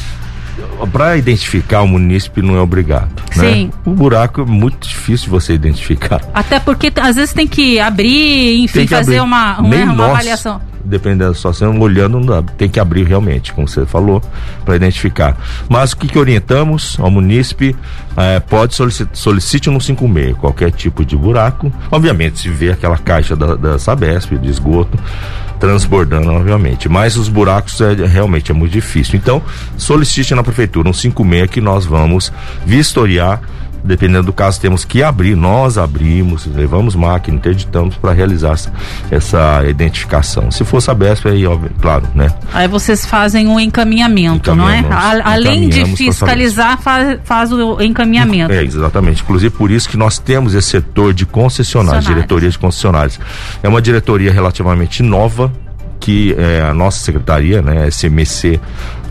[0.93, 3.23] Para identificar o munícipe não é obrigado.
[3.37, 3.53] Né?
[3.53, 3.65] Sim.
[3.67, 3.73] Né?
[3.85, 6.21] O buraco é muito difícil de você identificar.
[6.33, 9.21] Até porque às vezes tem que abrir, enfim, fazer abrir.
[9.21, 13.53] uma, uma, uma nós, avaliação dependendo da situação, olhando, não dá, tem que abrir realmente,
[13.53, 14.23] como você falou,
[14.65, 15.37] para identificar.
[15.69, 17.75] Mas o que, que orientamos ao munícipe?
[18.17, 21.73] É, pode solicitar, solicite no 56 qualquer tipo de buraco.
[21.91, 24.99] Obviamente, se vê aquela caixa da, da Sabesp, de esgoto,
[25.65, 26.91] transbordando, obviamente.
[26.91, 29.17] Mas os buracos é, realmente é muito difícil.
[29.17, 29.43] Então,
[29.79, 32.31] solicite na prefeitura um 56 que nós vamos
[32.67, 33.41] vistoriar
[33.85, 35.37] dependendo do caso, temos que abrir.
[35.37, 38.57] Nós abrimos, levamos máquina, interditamos para realizar
[39.11, 40.51] essa identificação.
[40.51, 42.33] Se fosse aberto, aí, óbvio, claro, né?
[42.53, 44.85] Aí vocês fazem o encaminhamento, não é?
[45.23, 48.53] além de fiscalizar, faz, faz, o encaminhamento.
[48.53, 49.23] É, exatamente.
[49.23, 53.21] Inclusive, por isso que nós temos esse setor de concessionários, diretoria de concessionários.
[53.63, 55.53] É uma diretoria relativamente nova,
[56.01, 58.61] que é, a nossa secretaria, né, SMC,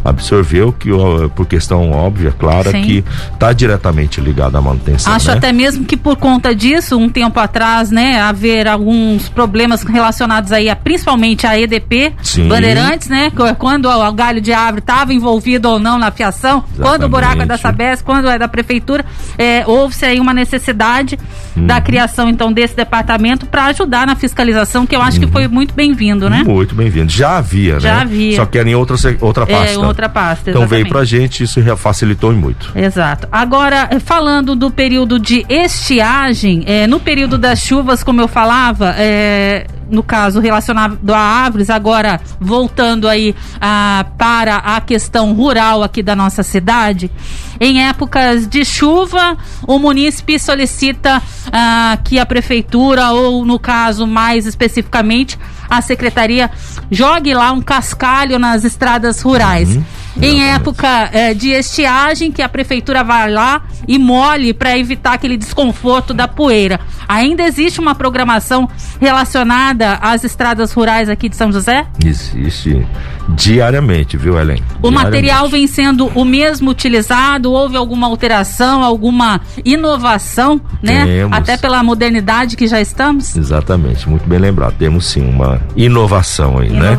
[0.03, 0.89] absorveu que
[1.35, 2.81] por questão óbvia, clara, Sim.
[2.81, 5.13] que está diretamente ligado à manutenção.
[5.13, 5.37] Acho né?
[5.37, 10.69] até mesmo que por conta disso, um tempo atrás, né, haver alguns problemas relacionados aí
[10.69, 12.47] a principalmente a EDP Sim.
[12.47, 16.81] Bandeirantes, né, quando o galho de árvore estava envolvido ou não na fiação, Exatamente.
[16.81, 19.05] quando o buraco é da Sabesp, quando é da prefeitura,
[19.37, 21.17] é, houve-se aí uma necessidade
[21.55, 21.67] uhum.
[21.67, 25.25] da criação então desse departamento para ajudar na fiscalização, que eu acho uhum.
[25.25, 26.43] que foi muito bem-vindo, né?
[26.45, 27.11] Muito bem-vindo.
[27.11, 28.01] Já havia, Já né?
[28.01, 28.35] havia.
[28.35, 29.73] Só que era em outra, outra é, pasta.
[29.73, 32.71] É, outra pasta, Então veio pra gente, isso facilitou muito.
[32.75, 33.27] Exato.
[33.31, 38.93] Agora, eh, falando do período de estiagem, é, no período das chuvas, como eu falava,
[38.97, 46.01] é, no caso relacionado a árvores, agora voltando aí ah, para a questão rural aqui
[46.01, 47.11] da nossa cidade,
[47.59, 54.45] em épocas de chuva, o munícipe solicita ah, que a prefeitura, ou no caso mais
[54.45, 55.37] especificamente,
[55.69, 56.49] a secretaria
[56.91, 59.75] jogue lá um cascalho nas estradas rurais.
[59.75, 59.83] Uhum.
[60.21, 65.37] Em época eh, de estiagem, que a prefeitura vai lá e molhe para evitar aquele
[65.37, 66.79] desconforto da poeira.
[67.07, 71.85] Ainda existe uma programação relacionada às estradas rurais aqui de São José?
[72.03, 72.85] Existe
[73.29, 74.61] diariamente, viu, Helen?
[74.81, 77.51] O material vem sendo o mesmo utilizado?
[77.51, 81.05] Houve alguma alteração, alguma inovação, né?
[81.05, 81.37] Temos.
[81.37, 83.35] Até pela modernidade que já estamos?
[83.35, 84.75] Exatamente, muito bem lembrado.
[84.77, 86.81] Temos sim uma inovação aí, inovação.
[86.81, 86.93] né?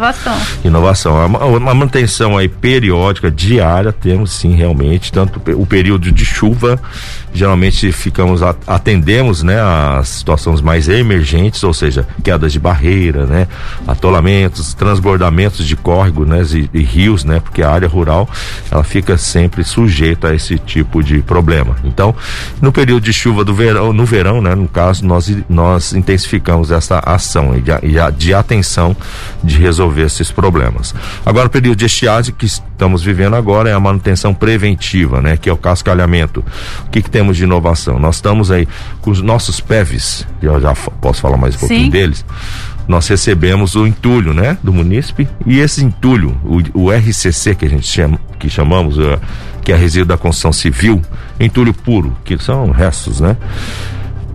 [0.64, 1.16] Inovação.
[1.24, 1.26] Inovação.
[1.56, 3.03] Uma manutenção aí periódica,
[3.34, 6.80] diária, temos sim realmente, tanto o período de chuva,
[7.34, 13.48] geralmente ficamos, atendemos, né, as situações mais emergentes, ou seja, quedas de barreira, né?
[13.86, 16.42] Atolamentos, transbordamentos de córrego, né?
[16.54, 17.40] E, e rios, né?
[17.40, 18.28] Porque a área rural,
[18.70, 21.76] ela fica sempre sujeita a esse tipo de problema.
[21.84, 22.14] Então,
[22.60, 24.54] no período de chuva do verão, no verão, né?
[24.54, 28.96] No caso, nós, nós intensificamos essa ação de, de atenção
[29.42, 30.94] de resolver esses problemas.
[31.26, 35.36] Agora, o período de estiagem que estamos vivendo agora é a manutenção preventiva, né?
[35.36, 36.44] Que é o cascalhamento.
[36.86, 37.98] O que, que temos de inovação?
[37.98, 38.68] Nós estamos aí
[39.00, 41.90] com os nossos PEVs, eu já posso falar mais um pouquinho Sim.
[41.90, 42.24] deles
[42.86, 47.68] nós recebemos o entulho, né, do munícipe, e esse entulho, o, o RCC que a
[47.68, 49.18] gente chama, que chamamos, uh,
[49.62, 51.00] que é resíduo da construção civil,
[51.40, 53.36] entulho puro, que são restos, né?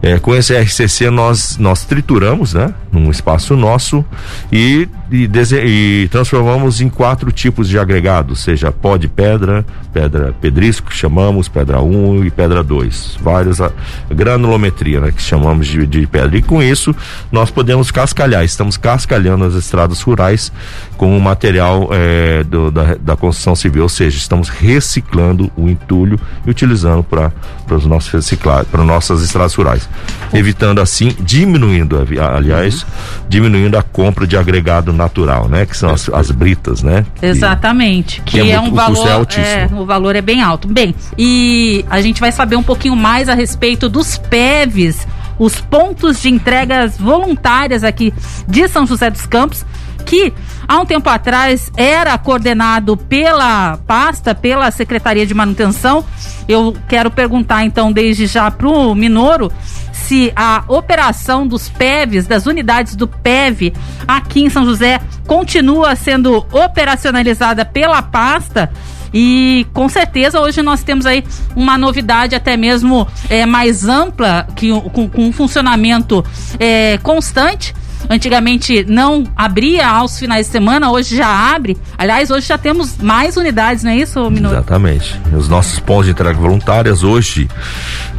[0.01, 2.73] É, com esse RCC nós, nós trituramos, né?
[2.91, 4.03] Num espaço nosso
[4.51, 5.29] e, e,
[5.65, 11.47] e, transformamos em quatro tipos de agregados, seja pó de pedra, pedra pedrisco, que chamamos,
[11.47, 13.17] pedra 1 um, e pedra 2.
[13.21, 13.71] Várias, a,
[14.09, 15.11] granulometria, né?
[15.11, 16.37] Que chamamos de, de pedra.
[16.37, 16.95] E com isso
[17.31, 20.51] nós podemos cascalhar, estamos cascalhando as estradas rurais
[20.97, 26.19] com o material é, do, da, da construção civil, ou seja, estamos reciclando o entulho
[26.45, 27.31] e utilizando para
[27.71, 29.89] os nossos reciclar, para nossas estradas rurais
[30.33, 32.85] evitando assim, diminuindo, aliás,
[33.27, 35.65] diminuindo a compra de agregado natural, né?
[35.65, 37.05] Que são as, as britas, né?
[37.21, 38.21] Exatamente.
[38.21, 40.67] Que, que é, é um valor, é, é o valor é bem alto.
[40.67, 45.07] Bem, e a gente vai saber um pouquinho mais a respeito dos PEVs,
[45.39, 48.13] os pontos de entregas voluntárias aqui
[48.47, 49.65] de São José dos Campos,
[50.09, 50.33] que
[50.67, 56.03] há um tempo atrás era coordenado pela pasta, pela Secretaria de Manutenção.
[56.47, 59.51] Eu quero perguntar então desde já para o Minoro
[59.93, 63.71] se a operação dos PEVs, das unidades do PEV
[64.07, 68.71] aqui em São José, continua sendo operacionalizada pela pasta.
[69.13, 71.23] E com certeza hoje nós temos aí
[71.55, 76.25] uma novidade até mesmo é, mais ampla, que, com, com um funcionamento
[76.59, 77.75] é, constante
[78.09, 81.77] Antigamente não abria aos finais de semana, hoje já abre.
[81.97, 84.53] Aliás, hoje já temos mais unidades, não é isso, Minuto?
[84.53, 85.19] Exatamente.
[85.33, 87.47] Os nossos pontos de entrega voluntárias, hoje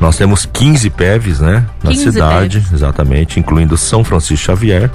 [0.00, 1.66] nós temos 15 PEVs, né?
[1.82, 2.72] Na cidade, PEVs.
[2.72, 4.90] exatamente, incluindo São Francisco Xavier.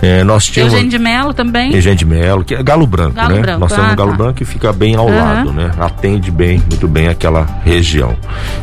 [0.00, 0.72] É, nós tínhamos.
[0.72, 1.74] Eugênio de Melo também.
[1.74, 3.40] Eugênio de Melo, que é Galo Branco, Galo né?
[3.40, 3.60] Branco.
[3.60, 4.16] Nós temos ah, Galo tá.
[4.16, 5.16] Branco que fica bem ao uhum.
[5.16, 5.70] lado, né?
[5.78, 8.16] Atende bem, muito bem aquela região.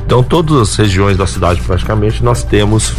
[0.06, 2.94] Então, todas as regiões da cidade, praticamente, nós temos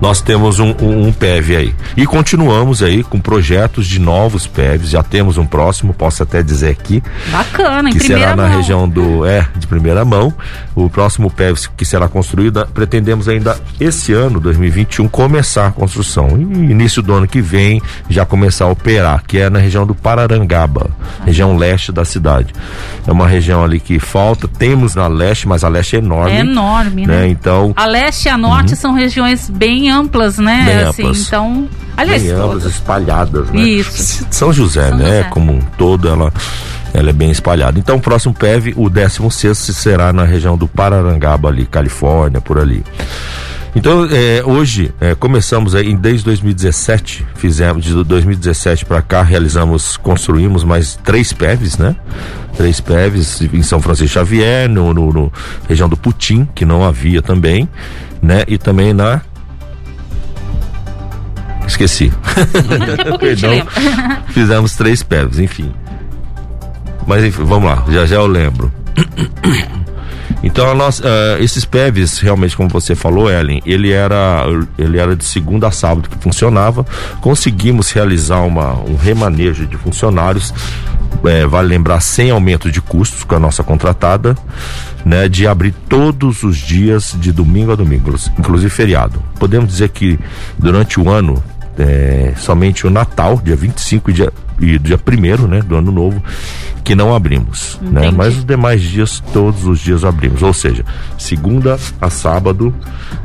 [0.00, 1.74] nós temos um, um, um, PEV aí.
[1.96, 6.70] E continuamos aí com projetos de novos PEVs, já temos um próximo, posso até dizer
[6.70, 7.02] aqui.
[7.30, 9.26] Bacana, em que será na região do.
[9.26, 10.32] É, de primeira mão.
[10.78, 16.38] O próximo PEV que será construído, pretendemos ainda esse ano, 2021, começar a construção.
[16.38, 19.92] E início do ano que vem já começar a operar, que é na região do
[19.92, 20.88] Pararangaba,
[21.26, 22.54] região leste da cidade.
[23.04, 26.36] É uma região ali que falta, temos na leste, mas a leste é enorme.
[26.36, 27.22] É enorme, né?
[27.22, 27.28] né?
[27.28, 27.72] Então.
[27.74, 28.76] A leste e a norte uhum.
[28.76, 30.62] são regiões bem amplas, né?
[30.64, 31.26] Bem assim, amplas.
[31.26, 33.60] Então, aliás, bem amplas, espalhadas, né?
[33.62, 34.24] Isso.
[34.30, 35.04] São José, São né?
[35.04, 35.22] José.
[35.24, 36.32] Como um todo, ela
[36.92, 37.78] ela é bem espalhada.
[37.78, 42.82] Então, o próximo PEV, o 16 será na região do Pararangaba ali, Califórnia, por ali.
[43.74, 50.64] Então, é, hoje, é, começamos aí, desde 2017, fizemos, de 2017 para cá, realizamos, construímos
[50.64, 51.94] mais três PEVs, né?
[52.56, 55.32] Três PEVs em São Francisco Xavier, no, no, no
[55.68, 57.68] região do Putim, que não havia também,
[58.22, 58.42] né?
[58.48, 59.20] E também na
[61.66, 62.10] Esqueci.
[63.20, 63.52] Perdão.
[64.30, 65.72] Fizemos três PEVs, enfim.
[67.08, 68.70] Mas enfim, vamos lá, já já eu lembro.
[70.40, 74.44] Então, nós, uh, esses PEVs, realmente, como você falou, Ellen, ele era,
[74.78, 76.86] ele era de segunda a sábado que funcionava.
[77.20, 80.54] Conseguimos realizar uma, um remanejo de funcionários,
[81.24, 84.36] é, vale lembrar, sem aumento de custos com a nossa contratada,
[85.04, 89.20] né, de abrir todos os dias de domingo a domingo, inclusive feriado.
[89.40, 90.20] Podemos dizer que
[90.56, 91.42] durante o ano,
[91.76, 96.22] é, somente o Natal, dia 25 e dia, e dia 1 né, do ano novo,
[96.84, 98.10] que não abrimos, né?
[98.10, 100.42] Mas os demais dias, todos os dias abrimos.
[100.42, 100.84] Ou seja,
[101.18, 102.74] segunda a sábado,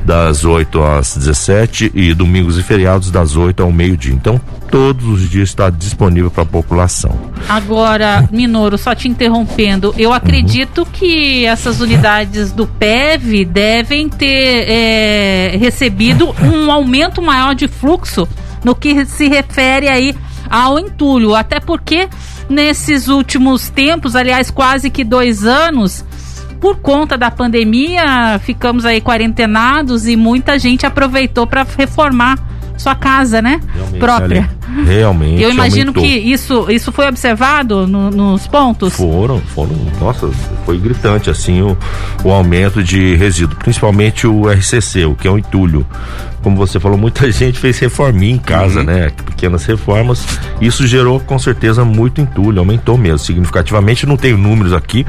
[0.05, 4.13] das 8 às 17 e domingos e feriados das 8 ao meio-dia.
[4.13, 7.17] Então, todos os dias está disponível para a população.
[7.47, 10.87] Agora, Minoro, só te interrompendo, eu acredito uhum.
[10.91, 18.27] que essas unidades do PEV devem ter é, recebido um aumento maior de fluxo
[18.63, 20.15] no que se refere aí
[20.53, 22.07] ao entulho, até porque
[22.47, 26.05] nesses últimos tempos, aliás, quase que dois anos,
[26.61, 32.37] por conta da pandemia, ficamos aí quarentenados e muita gente aproveitou para reformar
[32.77, 33.59] sua casa, né?
[33.73, 34.49] Realmente, própria.
[34.85, 35.41] Realmente.
[35.41, 36.03] Eu imagino aumentou.
[36.03, 38.93] que isso, isso foi observado no, nos pontos.
[38.95, 39.75] Foram, foram.
[39.99, 40.29] Nossa,
[40.65, 41.77] foi gritante assim o,
[42.23, 45.85] o aumento de resíduo, principalmente o RCC, o que é o entulho
[46.43, 48.85] como você falou, muita gente fez reforminha em casa, uhum.
[48.85, 49.11] né?
[49.25, 50.25] Pequenas reformas.
[50.61, 54.05] Isso gerou com certeza muito entulho, aumentou mesmo significativamente.
[54.05, 55.05] Não tenho números aqui,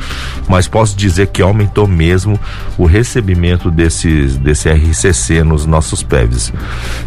[0.48, 2.38] mas posso dizer que aumentou mesmo
[2.78, 6.52] o recebimento desses, desse RCC nos nossos PEVs.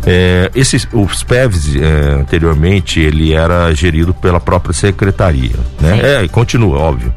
[0.06, 5.96] É, esses, os PEVs, é, anteriormente, ele era gerido pela própria secretaria, né?
[5.96, 6.02] Sim.
[6.02, 7.14] É, continua, óbvio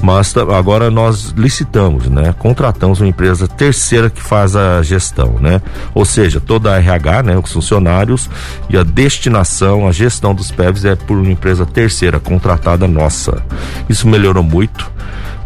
[0.00, 2.34] mas agora nós licitamos, né?
[2.38, 5.60] Contratamos uma empresa terceira que faz a gestão, né?
[5.94, 7.36] Ou seja, toda a RH, né?
[7.36, 8.30] Os funcionários
[8.70, 13.42] e a destinação, a gestão dos PEVs é por uma empresa terceira contratada nossa.
[13.88, 14.90] Isso melhorou muito.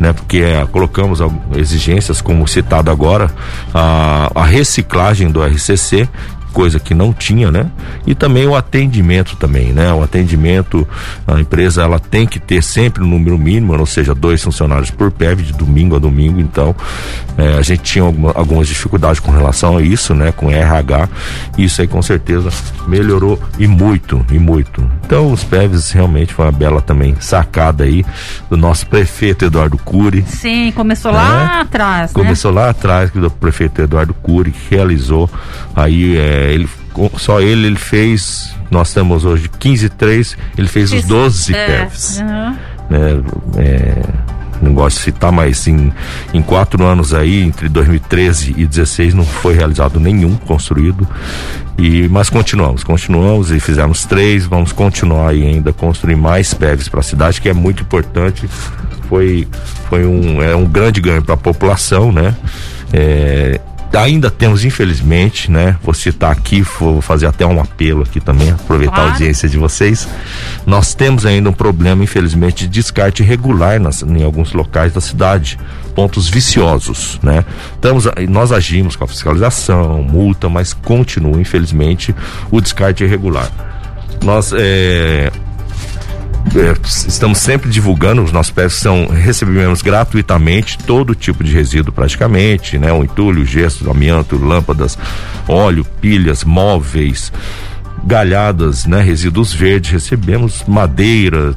[0.00, 1.20] Né, porque é, colocamos
[1.54, 3.30] exigências, como citado agora,
[3.72, 6.08] a, a reciclagem do RCC
[6.52, 7.66] coisa que não tinha, né?
[8.06, 9.92] E também o atendimento também, né?
[9.92, 10.86] O atendimento,
[11.26, 15.10] a empresa ela tem que ter sempre um número mínimo, ou seja, dois funcionários por
[15.10, 16.74] PEV de domingo a domingo, então
[17.36, 20.32] é, a gente tinha alguma, algumas dificuldades com relação a isso, né?
[20.32, 21.08] Com RH,
[21.56, 22.50] isso aí com certeza
[22.86, 24.88] melhorou e muito, e muito.
[25.04, 28.04] Então os PEVs realmente foi uma bela também sacada aí
[28.50, 30.24] do nosso prefeito Eduardo Cury.
[30.26, 31.18] Sim, começou né?
[31.18, 32.22] lá atrás, né?
[32.22, 32.60] Começou né?
[32.60, 35.30] lá atrás do prefeito Eduardo Cury, que realizou
[35.74, 36.68] aí é, é, ele,
[37.18, 38.54] só ele, ele fez.
[38.70, 41.88] Nós temos hoje 15 3, ele fez os 12 é.
[42.20, 42.56] Uhum.
[43.58, 44.02] É,
[44.62, 45.92] não gosto de citar, mas em,
[46.32, 51.06] em quatro anos aí, entre 2013 e 16, não foi realizado nenhum construído.
[51.76, 57.02] E, mas continuamos, continuamos e fizemos três, vamos continuar ainda construir mais PEVs para a
[57.02, 58.48] cidade, que é muito importante.
[59.08, 59.48] Foi,
[59.88, 62.34] foi um, é um grande ganho para a população, né?
[62.92, 63.60] É,
[64.00, 65.76] ainda temos, infelizmente, né?
[65.82, 69.10] Vou citar aqui, vou fazer até um apelo aqui também, aproveitar claro.
[69.10, 70.08] a audiência de vocês.
[70.66, 75.58] Nós temos ainda um problema, infelizmente, de descarte irregular nas, em alguns locais da cidade.
[75.94, 77.44] Pontos viciosos, né?
[77.74, 82.14] Estamos, nós agimos com a fiscalização, multa, mas continua, infelizmente,
[82.50, 83.50] o descarte irregular.
[84.24, 85.32] Nós é, é,
[86.84, 92.92] estamos sempre divulgando, os nossos pés são, recebemos gratuitamente todo tipo de resíduo praticamente, né?
[92.92, 94.98] O entulho, gesso, amianto, lâmpadas,
[95.48, 97.32] óleo, pilhas, móveis,
[98.04, 99.02] galhadas, né?
[99.02, 101.54] Resíduos verdes, recebemos madeira,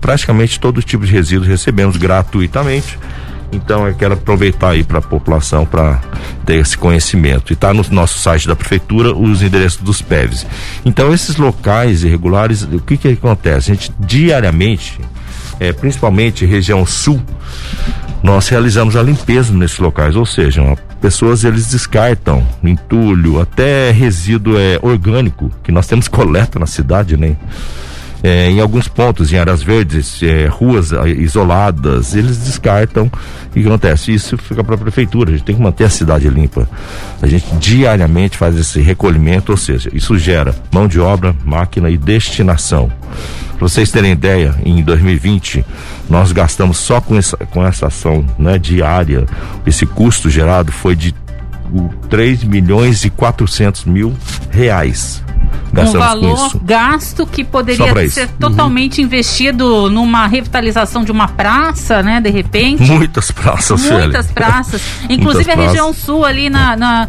[0.00, 2.98] praticamente todo tipo de resíduo recebemos gratuitamente
[3.52, 6.00] então eu quero aproveitar aí para a população para
[6.46, 7.52] ter esse conhecimento.
[7.52, 10.46] E está no nosso site da prefeitura os endereços dos PEVs.
[10.84, 13.70] Então esses locais irregulares, o que que acontece?
[13.70, 15.00] A gente diariamente,
[15.58, 17.20] é, principalmente região sul,
[18.22, 20.62] nós realizamos a limpeza nesses locais, ou seja,
[21.00, 27.36] pessoas eles descartam entulho, até resíduo é, orgânico, que nós temos coleta na cidade, né?
[28.22, 33.10] É, em alguns pontos, em áreas verdes, é, ruas é, isoladas, eles descartam.
[33.54, 34.12] E o que acontece?
[34.12, 36.68] Isso fica para a prefeitura, a gente tem que manter a cidade limpa.
[37.20, 41.96] A gente diariamente faz esse recolhimento, ou seja, isso gera mão de obra, máquina e
[41.96, 42.92] destinação.
[43.58, 45.64] Para vocês terem ideia, em 2020
[46.08, 49.26] nós gastamos só com essa, com essa ação né, diária,
[49.66, 51.14] esse custo gerado foi de
[52.08, 54.14] 3 milhões e 400 mil
[54.50, 55.22] reais.
[55.76, 59.06] Um valor gasto que poderia ser totalmente uhum.
[59.06, 62.20] investido numa revitalização de uma praça, né?
[62.20, 62.82] De repente.
[62.82, 64.82] Muitas praças, Muitas praças.
[65.08, 67.08] Inclusive Muitas a região sul ali na, na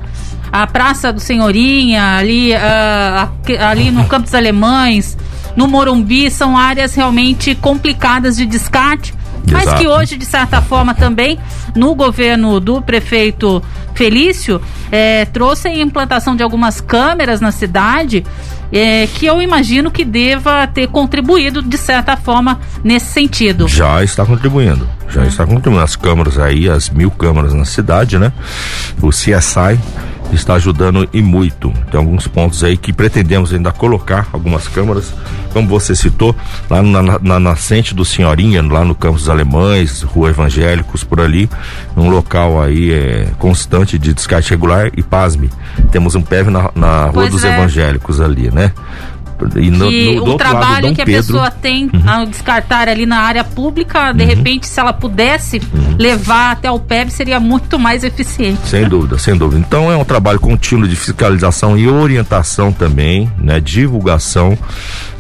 [0.52, 5.18] a Praça do Senhorinha, ali, uh, ali no Campos Alemães,
[5.56, 9.14] no Morumbi, são áreas realmente complicadas de descarte.
[9.48, 9.66] Exato.
[9.66, 11.40] Mas que hoje, de certa forma, também,
[11.76, 13.64] no governo do prefeito
[14.02, 14.60] Felício,
[14.92, 18.26] é, trouxe a implantação de algumas câmeras na cidade,
[18.74, 23.68] é, que eu imagino que deva ter contribuído, de certa forma, nesse sentido.
[23.68, 25.84] Já está contribuindo, já está contribuindo.
[25.84, 28.34] As câmeras aí, as mil câmeras na cidade, né?
[29.04, 29.78] O CSI
[30.36, 31.72] está ajudando e muito.
[31.90, 35.14] Tem alguns pontos aí que pretendemos ainda colocar algumas câmaras,
[35.54, 36.36] como você citou,
[36.70, 41.50] lá na, na, na nascente do Senhorinha, lá no Campos Alemães, Rua Evangélicos, por ali,
[41.96, 45.50] um local aí é, constante de descarte regular e pasme,
[45.92, 47.54] temos um PEV na, na Rua pois dos é.
[47.54, 48.72] Evangélicos ali, né?
[49.56, 51.22] E no, que no, o trabalho lado, que a Pedro...
[51.22, 52.10] pessoa tem uhum.
[52.10, 54.30] ao descartar ali na área pública, de uhum.
[54.30, 55.96] repente, se ela pudesse uhum.
[55.98, 58.68] levar até o PEB, seria muito mais eficiente.
[58.68, 59.64] Sem dúvida, sem dúvida.
[59.66, 63.60] Então é um trabalho contínuo de fiscalização e orientação também, né?
[63.60, 64.58] Divulgação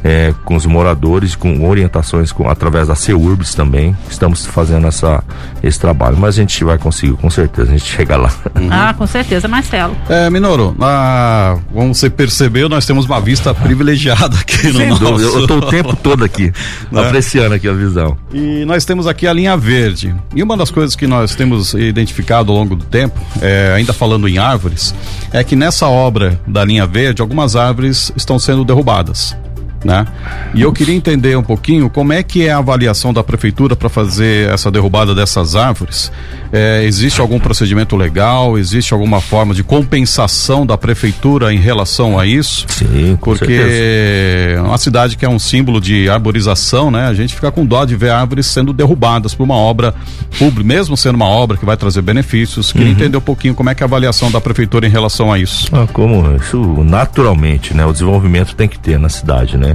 [0.04, 3.95] é, com os moradores, com orientações com, através da CEURBS também.
[4.10, 5.24] Estamos fazendo essa,
[5.64, 6.18] esse trabalho.
[6.18, 8.32] Mas a gente vai conseguir, com certeza, a gente chega lá.
[8.56, 8.68] Uhum.
[8.72, 9.95] Ah, com certeza, Marcelo.
[10.10, 15.04] É, Minoro, ah, como você percebeu, nós temos uma vista privilegiada aqui no Sem nosso...
[15.04, 16.52] Dúvida, eu estou o tempo todo aqui,
[16.91, 17.06] né?
[17.06, 18.18] apreciando aqui a visão.
[18.34, 20.16] E nós temos aqui a linha verde.
[20.36, 24.28] E uma das coisas que nós temos identificado ao longo do tempo, é, ainda falando
[24.28, 24.93] em árvores,
[25.32, 29.36] é que nessa obra da linha verde, algumas árvores estão sendo derrubadas
[29.84, 30.06] né?
[30.54, 33.90] E eu queria entender um pouquinho como é que é a avaliação da prefeitura para
[33.90, 36.12] fazer essa derrubada dessas árvores.
[36.52, 38.58] É, existe algum procedimento legal?
[38.58, 42.66] Existe alguma forma de compensação da prefeitura em relação a isso?
[42.68, 47.08] Sim, com porque uma cidade que é um símbolo de arborização, né?
[47.08, 49.94] A gente fica com dó de ver árvores sendo derrubadas por uma obra
[50.38, 52.72] pública, mesmo sendo uma obra que vai trazer benefícios.
[52.72, 52.94] Queria uhum.
[52.94, 55.68] entender um pouquinho como é que é a avaliação da prefeitura em relação a isso.
[55.72, 57.86] Ah, como isso naturalmente, né?
[57.86, 59.70] O desenvolvimento tem que ter na cidade, né?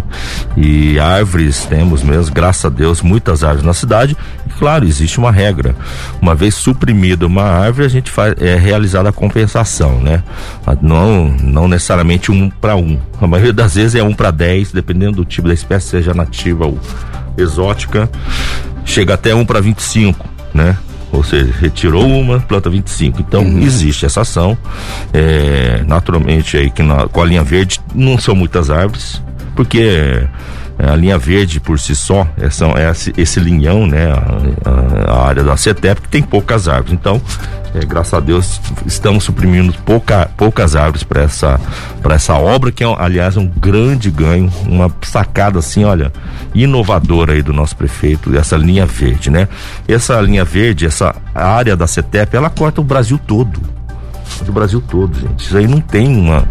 [0.56, 4.16] E árvores temos mesmo, graças a Deus, muitas árvores na cidade.
[4.46, 5.74] E claro, existe uma regra.
[6.20, 10.22] Uma vez suprimida uma árvore, a gente faz é realizada a compensação, né?
[10.80, 12.98] Não, não necessariamente um para um.
[13.20, 16.66] A maioria das vezes é um para dez, dependendo do tipo da espécie, seja nativa
[16.66, 16.78] ou
[17.36, 18.10] exótica.
[18.84, 20.24] Chega até um para 25,
[20.54, 20.76] né?
[21.16, 23.20] ou seja, retirou uma, planta 25.
[23.20, 23.60] Então, uhum.
[23.60, 24.56] existe essa ação.
[25.12, 29.22] É, naturalmente, aí que na, com a linha verde não são muitas árvores,
[29.56, 30.28] porque
[30.78, 34.12] é, a linha verde por si só, é, são, é esse, esse linhão, né?
[34.64, 36.92] A, a, área da CETEP tem poucas árvores.
[36.92, 37.20] Então,
[37.74, 41.58] é, graças a Deus, estamos suprimindo pouca, poucas árvores para essa,
[42.10, 46.12] essa obra, que é, aliás, um grande ganho, uma sacada assim, olha,
[46.54, 49.48] inovadora aí do nosso prefeito, essa linha verde, né?
[49.88, 53.76] Essa linha verde, essa área da CETEP, ela corta o Brasil todo
[54.44, 55.44] do Brasil todo, gente.
[55.44, 56.44] Isso aí não tem uma,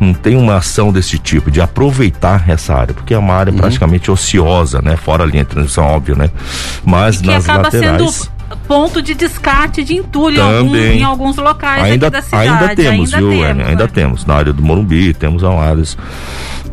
[0.00, 3.58] não tem uma ação desse tipo, de aproveitar essa área, porque é uma área uhum.
[3.58, 4.96] praticamente ociosa, né?
[4.96, 6.30] Fora a linha de transmissão, óbvio, né?
[6.84, 8.30] Mas nas laterais
[8.68, 12.48] ponto de descarte de entulho algum, em alguns locais ainda, da cidade.
[12.48, 13.88] Ainda temos, ainda viu, temos, Ainda é.
[13.88, 14.26] temos.
[14.26, 15.96] Na área do Morumbi, temos áreas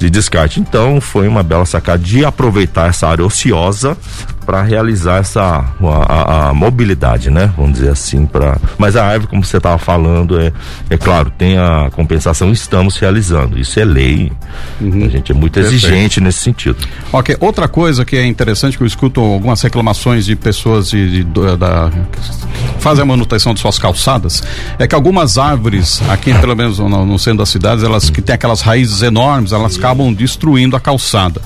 [0.04, 0.60] de descarte.
[0.60, 3.97] Então, foi uma bela sacada de aproveitar essa área ociosa
[4.45, 7.51] para realizar essa a, a, a, mobilidade, né?
[7.56, 8.58] Vamos dizer assim, para.
[8.78, 10.51] Mas a árvore, como você estava falando, é,
[10.89, 13.58] é claro, tem a compensação, estamos realizando.
[13.58, 14.32] Isso é lei.
[14.82, 15.06] Uhum.
[15.06, 15.86] A gente é muito Perfeito.
[15.86, 16.78] exigente nesse sentido.
[17.12, 21.24] Ok, outra coisa que é interessante que eu escuto algumas reclamações de pessoas de, de,
[21.24, 21.91] de da
[22.80, 24.43] fazem a manutenção de suas calçadas
[24.78, 28.36] é que algumas árvores aqui, pelo menos no, no centro das cidades, elas que têm
[28.36, 31.41] aquelas raízes enormes, elas acabam destruindo a calçada.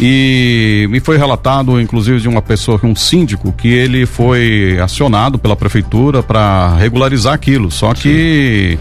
[0.00, 5.56] E me foi relatado, inclusive, de uma pessoa, um síndico, que ele foi acionado pela
[5.56, 7.70] prefeitura para regularizar aquilo.
[7.70, 8.78] Só que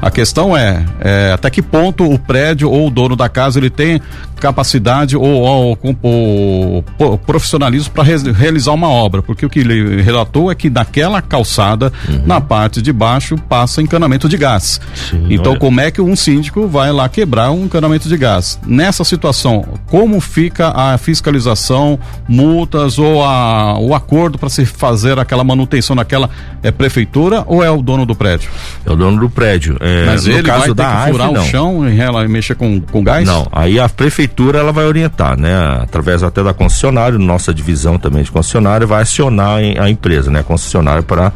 [0.00, 3.70] a questão é, é, até que ponto o prédio ou o dono da casa ele
[3.70, 4.00] tem
[4.42, 10.02] capacidade ou, ou, ou, ou profissionalismo para re, realizar uma obra, porque o que ele
[10.02, 12.22] relatou é que daquela calçada, uhum.
[12.26, 14.80] na parte de baixo, passa encanamento de gás.
[14.94, 15.60] Sim, então, olha.
[15.60, 18.58] como é que um síndico vai lá quebrar um encanamento de gás?
[18.66, 21.96] Nessa situação, como fica a fiscalização,
[22.28, 26.28] multas ou a, o acordo para se fazer aquela manutenção naquela
[26.64, 28.50] é prefeitura ou é o dono do prédio?
[28.84, 29.61] É o dono do prédio.
[29.80, 32.80] É, Mas no ele caso vai da ter que furar o chão e mexer com,
[32.80, 33.26] com gás?
[33.26, 35.54] Não, aí a prefeitura ela vai orientar, né?
[35.82, 40.40] Através até da concessionária, nossa divisão também de concessionária vai acionar a empresa, né?
[40.40, 41.32] A concessionária para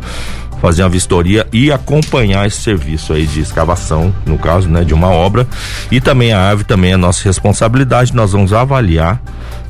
[0.60, 5.08] fazer uma vistoria e acompanhar esse serviço aí de escavação, no caso, né, de uma
[5.08, 5.46] obra.
[5.90, 9.20] E também a árvore também é nossa responsabilidade, nós vamos avaliar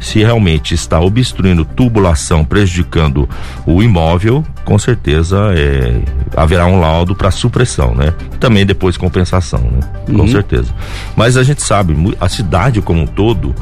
[0.01, 3.29] se realmente está obstruindo tubulação, prejudicando
[3.67, 6.03] o imóvel, com certeza é,
[6.37, 8.12] haverá um laudo para supressão, né?
[8.39, 9.81] Também depois compensação, né?
[10.07, 10.29] Com Uhum.
[10.29, 10.71] certeza.
[11.17, 13.55] Mas a gente sabe, a cidade como um todo,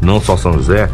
[0.00, 0.88] não só São José,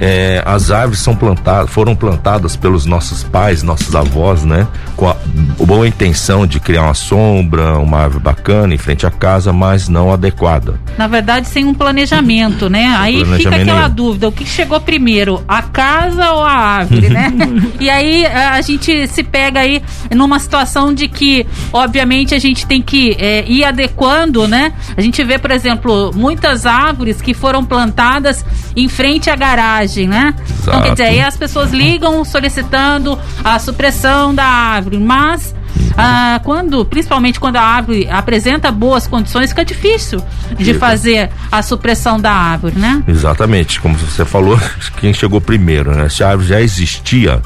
[0.00, 4.66] é, as árvores são plantadas, foram plantadas pelos nossos pais, nossos avós, né?
[4.96, 5.16] Com a
[5.64, 10.12] boa intenção de criar uma sombra, uma árvore bacana em frente à casa, mas não
[10.12, 10.80] adequada.
[10.98, 12.96] Na verdade, sem um planejamento, né?
[12.98, 13.94] Aí fica planejamento aquela nenhum.
[13.94, 17.32] dúvida: o que chegou primeiro, a casa ou a árvore, né?
[17.78, 19.82] e aí a a gente se pega aí
[20.14, 24.72] numa situação de que, obviamente, a gente tem que é, ir adequando, né?
[24.96, 28.44] A gente vê, por exemplo, muitas árvores que foram plantadas
[28.74, 30.34] em frente à garagem, né?
[30.60, 30.90] Então, quer Exato.
[30.92, 35.54] dizer, aí as pessoas ligam solicitando a supressão da árvore, mas
[35.96, 40.22] ah, quando, principalmente quando a árvore apresenta boas condições, fica difícil
[40.58, 43.02] de fazer a supressão da árvore, né?
[43.08, 44.58] Exatamente, como você falou,
[45.00, 46.08] quem chegou primeiro, né?
[46.08, 47.40] Se a árvore já existia,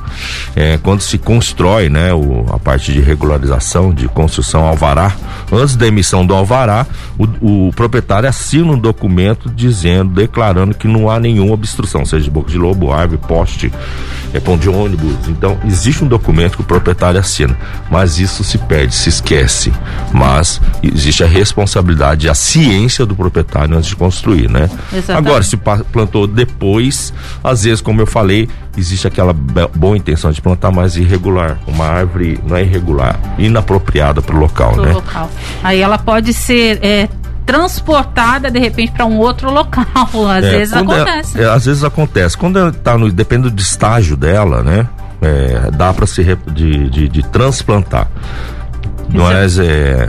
[0.56, 5.12] é, quando se constrói, né, o, a parte de regularização, de construção alvará,
[5.52, 6.86] antes da emissão do alvará,
[7.18, 12.30] o, o proprietário assina um documento dizendo, declarando que não há nenhuma obstrução, seja de
[12.30, 13.72] boca de lobo, árvore, poste,
[14.32, 15.28] é, ponto de ônibus.
[15.28, 17.56] Então, existe um documento que o proprietário assina,
[17.90, 19.72] mas isso se perde, se esquece.
[20.12, 24.68] Mas existe a responsabilidade, a ciência do proprietário antes de construir, né?
[24.92, 25.12] Exatamente.
[25.28, 27.12] Agora, se plantou depois,
[27.42, 31.58] às vezes, como eu falei, existe aquela boa intenção de plantar, mas irregular.
[31.66, 34.92] Uma árvore não é irregular, inapropriada para o local, Pro né?
[34.92, 35.30] local.
[35.62, 37.08] Aí ela pode ser é,
[37.46, 39.84] transportada de repente para um outro local.
[40.30, 41.40] Às É, vezes é- acontece.
[41.40, 42.36] é, às vezes acontece.
[42.36, 44.86] Quando ela tá no, depende do estágio dela, né?
[45.22, 48.08] É, dá para se de, de, de transplantar.
[49.12, 50.08] Mas é,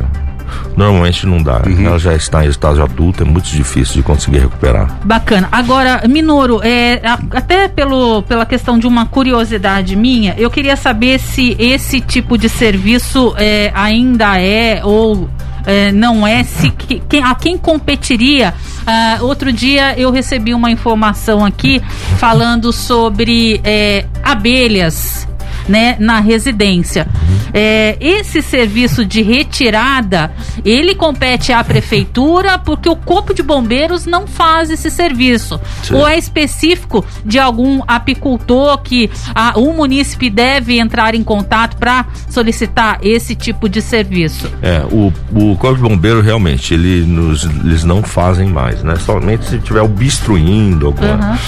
[0.75, 1.61] normalmente não dá.
[1.65, 4.99] Ela já está em estágio adulto, é muito difícil de conseguir recuperar.
[5.03, 5.47] Bacana.
[5.51, 7.01] Agora, Minoro, é,
[7.31, 12.47] até pelo, pela questão de uma curiosidade minha, eu queria saber se esse tipo de
[12.49, 15.29] serviço é, ainda é ou
[15.65, 18.53] é, não é, se que- quem- a quem competiria.
[18.85, 21.81] Ah, outro dia eu recebi uma informação aqui
[22.17, 25.27] falando sobre é, abelhas.
[25.69, 27.07] Né, na residência.
[27.53, 30.31] É, esse serviço de retirada,
[30.65, 35.59] ele compete à prefeitura porque o corpo de bombeiros não faz esse serviço.
[35.83, 35.95] Sim.
[35.95, 42.05] Ou é específico de algum apicultor que a, o munícipe deve entrar em contato para
[42.29, 44.49] solicitar esse tipo de serviço?
[44.61, 48.95] É, o, o Corpo de Bombeiro realmente, ele nos, eles não fazem mais, né?
[48.95, 51.39] Somente se tiver obstruindo alguma, Aham.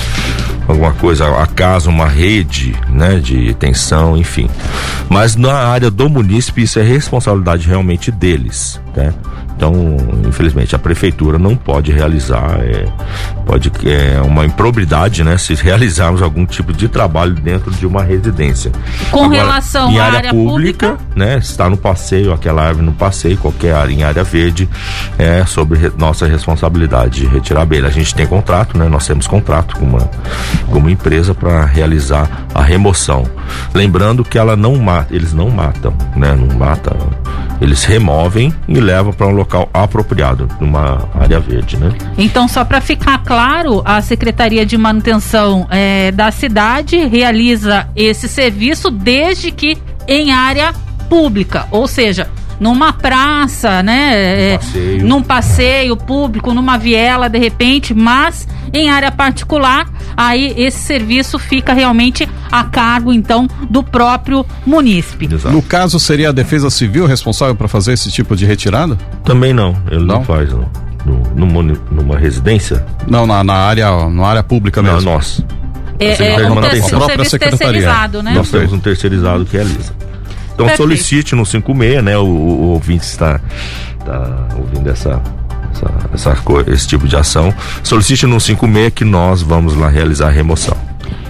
[0.67, 4.49] alguma coisa, a casa, uma rede, né, de tensão, enfim.
[5.09, 9.13] Mas na área do munícipe isso é responsabilidade realmente deles, né?
[9.55, 9.71] Então,
[10.27, 12.85] infelizmente, a prefeitura não pode realizar, é,
[13.45, 18.71] pode é uma improbidade, né, se realizarmos algum tipo de trabalho dentro de uma residência.
[19.11, 21.15] Com relação em à área, área pública, pública?
[21.15, 24.67] né, está no passeio, aquela árvore no passeio, qualquer área em área verde,
[25.19, 27.87] é sobre re- nossa responsabilidade de retirar a abelha.
[27.87, 30.09] A gente tem contrato, né, nós temos contrato com uma,
[30.69, 33.23] com uma empresa para realizar a remoção.
[33.73, 36.95] Lembrando que ela não mata, eles não matam, né, não matam,
[37.59, 41.91] eles removem e levam para um local apropriado, numa área verde, né?
[42.17, 48.91] Então, só para ficar claro, a Secretaria de Manutenção eh, da cidade realiza esse serviço
[48.91, 50.73] desde que em área
[51.09, 52.27] pública, ou seja,
[52.59, 55.05] numa praça, né, eh, passeio.
[55.05, 59.87] num passeio público, numa viela, de repente, mas em área particular,
[60.17, 65.29] aí esse serviço fica realmente a cargo, então, do próprio munícipe.
[65.31, 65.53] Exato.
[65.53, 68.97] No caso, seria a Defesa Civil responsável para fazer esse tipo de retirada?
[69.23, 70.23] Também não, ele não, Não?
[70.23, 70.69] faz, não.
[71.35, 72.85] No, muni- numa residência?
[73.07, 75.11] Não, na, na área, na área pública Não, mesmo.
[75.11, 75.43] nós.
[75.99, 78.33] É, é de um, ter- um A serviço terceirizado, né?
[78.33, 79.93] Nós temos um terceirizado que realiza.
[80.53, 80.77] Então Perfeito.
[80.77, 82.17] solicite no 56, né?
[82.17, 83.39] O, o ouvinte está,
[83.99, 85.21] está ouvindo essa,
[85.71, 87.53] essa, essa esse tipo de ação.
[87.83, 90.77] Solicite no 56 que nós vamos lá realizar a remoção.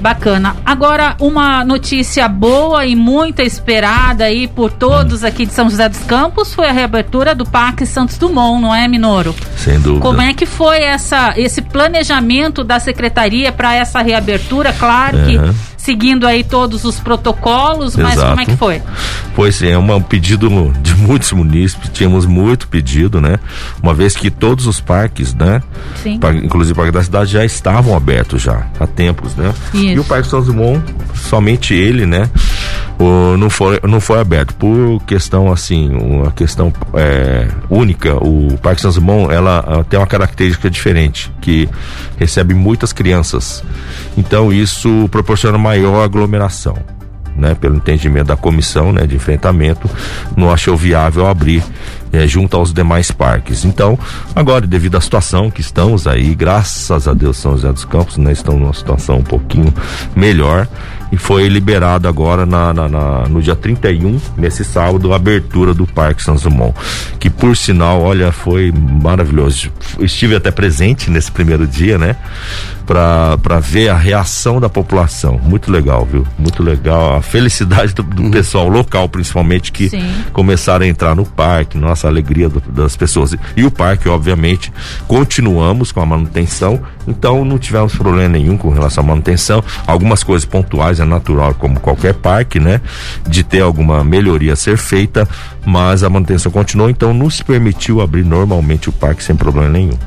[0.04, 0.58] Bacana.
[0.66, 6.00] Agora, uma notícia boa e muito esperada aí por todos aqui de São José dos
[6.00, 9.34] Campos foi a reabertura do Parque Santos Dumont, não é, Minoro?
[9.56, 10.02] Sem dúvida.
[10.02, 14.74] Como é que foi essa, esse planejamento da secretaria para essa reabertura?
[14.74, 15.56] Claro que Aham.
[15.78, 18.30] seguindo aí todos os protocolos, mas Exato.
[18.30, 18.82] como é que foi?
[19.34, 20.50] Pois é, é um pedido
[20.84, 23.40] de muitos munícipes, tínhamos muito pedido, né?
[23.82, 25.64] Uma vez que todos os parques, né?
[26.02, 26.20] Sim.
[26.44, 29.54] Inclusive o Parque da Cidade, já estavam abertos já, há tempos, né?
[29.74, 29.86] Isso.
[29.86, 30.84] E o Parque São Dumont,
[31.14, 32.30] somente ele, né?
[33.00, 34.54] o, não, foi, não foi aberto.
[34.56, 40.08] Por questão, assim, uma questão é, única, o Parque São Simão, ela, ela tem uma
[40.08, 41.70] característica diferente, que
[42.18, 43.64] recebe muitas crianças.
[44.18, 46.78] Então, isso proporciona maior aglomeração
[47.36, 49.90] né, pelo entendimento da comissão né, de enfrentamento,
[50.38, 51.64] não achou viável abrir
[52.14, 53.66] é, junto aos demais parques.
[53.66, 53.98] Então,
[54.36, 58.32] agora, devido à situação que estamos aí, graças a Deus, São José dos Campos, né,
[58.32, 59.74] estão numa situação um pouquinho
[60.16, 60.68] melhor
[61.12, 65.86] e foi liberado agora na, na, na, no dia 31, nesse sábado, a abertura do
[65.86, 66.74] Parque Simão,
[67.20, 69.72] que por sinal, olha, foi maravilhoso.
[70.00, 72.16] Estive até presente nesse primeiro dia, né?
[72.86, 75.40] Para ver a reação da população.
[75.42, 76.28] Muito legal, viu?
[76.38, 77.16] Muito legal.
[77.16, 78.32] A felicidade do, do uhum.
[78.32, 80.04] pessoal local, principalmente, que Sim.
[80.32, 81.78] começaram a entrar no parque.
[81.78, 83.36] Nossa, a alegria do, das pessoas.
[83.56, 84.72] E o parque, obviamente,
[85.08, 86.82] continuamos com a manutenção.
[87.08, 89.64] Então, não tivemos problema nenhum com relação à manutenção.
[89.88, 92.82] Algumas coisas pontuais é natural, como qualquer parque, né?
[93.28, 95.28] De ter alguma melhoria a ser feita,
[95.66, 96.90] mas a manutenção continuou.
[96.90, 99.98] Então, nos permitiu abrir normalmente o parque sem problema nenhum.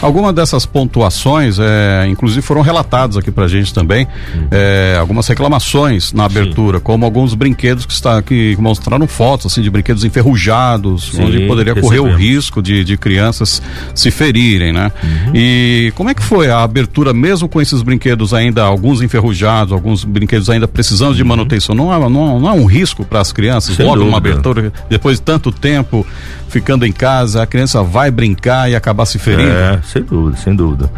[0.00, 4.48] Alguma dessas pontuações, é, inclusive, foram relatadas aqui pra gente também, uhum.
[4.50, 6.84] é, algumas reclamações na abertura, Sim.
[6.84, 11.74] como alguns brinquedos que, está, que mostraram fotos assim, de brinquedos enferrujados, Sim, onde poderia
[11.74, 13.62] correr o risco de, de crianças
[13.94, 14.90] se ferirem, né?
[15.02, 15.32] Uhum.
[15.34, 20.04] E como é que foi a abertura, mesmo com esses brinquedos ainda, alguns enferrujados, alguns
[20.04, 21.28] brinquedos ainda precisando de uhum.
[21.28, 21.74] manutenção?
[21.74, 23.76] Não é, não, não é um risco para as crianças?
[23.76, 26.06] Sem logo uma abertura, depois de tanto tempo
[26.54, 29.50] ficando em casa, a criança vai brincar e acabar se ferindo?
[29.50, 30.90] É, sem dúvida, sem dúvida.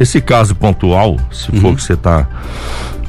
[0.00, 1.60] Esse caso pontual, se uhum.
[1.60, 2.26] for que você está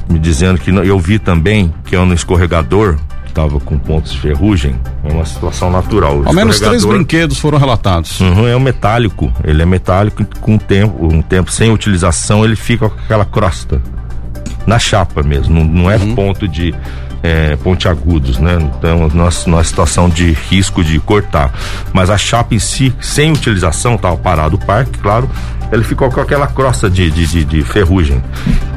[0.08, 2.96] me dizendo que eu vi também que é um escorregador
[3.26, 6.22] estava com pontos de ferrugem, é uma situação natural.
[6.24, 8.18] Ao menos três brinquedos foram relatados.
[8.18, 12.56] Uhum, é um metálico, ele é metálico com um tempo, um tempo sem utilização, ele
[12.56, 13.82] fica com aquela crosta
[14.66, 16.14] na chapa mesmo, não, não é uhum.
[16.14, 16.74] ponto de
[17.22, 18.58] é, pontiagudos, né?
[18.78, 21.52] Então, nós, numa situação de risco de cortar.
[21.92, 25.28] Mas a chapa em si, sem utilização, estava parado o parque, claro,
[25.72, 28.22] ele ficou com aquela crosta de, de, de, de ferrugem.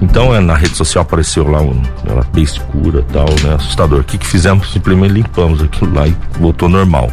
[0.01, 3.55] Então, é, na rede social apareceu lá um, ela bem escura tal, né?
[3.55, 3.99] Assustador.
[3.99, 4.71] O que, que fizemos?
[4.71, 7.11] Simplesmente limpamos aquilo lá e voltou normal.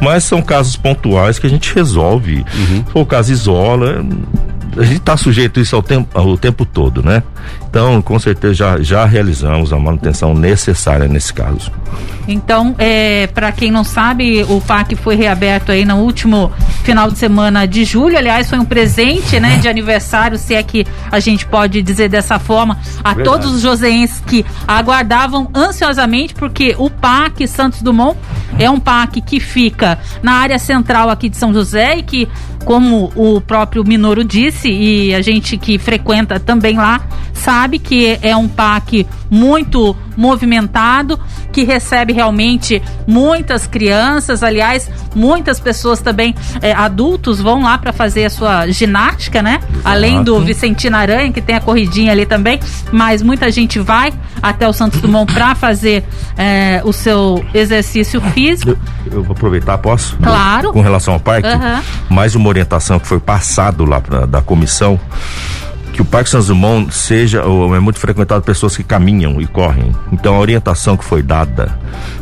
[0.00, 2.44] Mas são casos pontuais que a gente resolve.
[2.54, 2.84] Uhum.
[2.92, 4.04] For o caso isola,
[4.78, 7.22] a gente está sujeito a isso ao tempo, ao tempo todo, né?
[7.68, 11.70] Então, com certeza já, já realizamos a manutenção necessária nesse caso.
[12.28, 16.50] Então, é, para quem não sabe, o parque foi reaberto aí no último
[16.82, 18.18] final de semana de julho.
[18.18, 22.38] Aliás, foi um presente, né, de aniversário, se é que a gente pode dizer dessa
[22.38, 23.24] forma, a Verdade.
[23.24, 28.18] todos os joseenses que aguardavam ansiosamente, porque o Parque Santos Dumont
[28.58, 32.28] é um parque que fica na área central aqui de São José e que
[32.66, 38.36] como o próprio Minoro disse, e a gente que frequenta também lá, sabe que é
[38.36, 41.18] um parque muito movimentado,
[41.52, 48.24] que recebe realmente muitas crianças, aliás, muitas pessoas também, é, adultos, vão lá para fazer
[48.24, 49.60] a sua ginástica, né?
[49.62, 49.80] Exato.
[49.84, 52.60] Além do Vicentino Aranha, que tem a corridinha ali também,
[52.92, 54.12] mas muita gente vai
[54.42, 56.04] até o Santos Dumont para fazer
[56.36, 58.76] é, o seu exercício físico.
[59.06, 60.16] Eu, eu, vou aproveitar, posso?
[60.16, 60.72] Claro.
[60.72, 61.82] Com relação ao parque, uhum.
[62.08, 64.98] mais uma orientação que foi passado lá pra, da comissão
[65.96, 69.46] que o Parque São Dumont seja ou é muito frequentado por pessoas que caminham e
[69.46, 69.96] correm.
[70.12, 71.74] Então a orientação que foi dada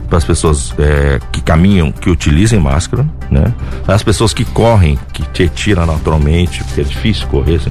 [0.09, 3.53] para as pessoas é, que caminham, que utilizem máscara, né?
[3.89, 7.71] As pessoas que correm, que te tiram naturalmente, porque é difícil correr, assim,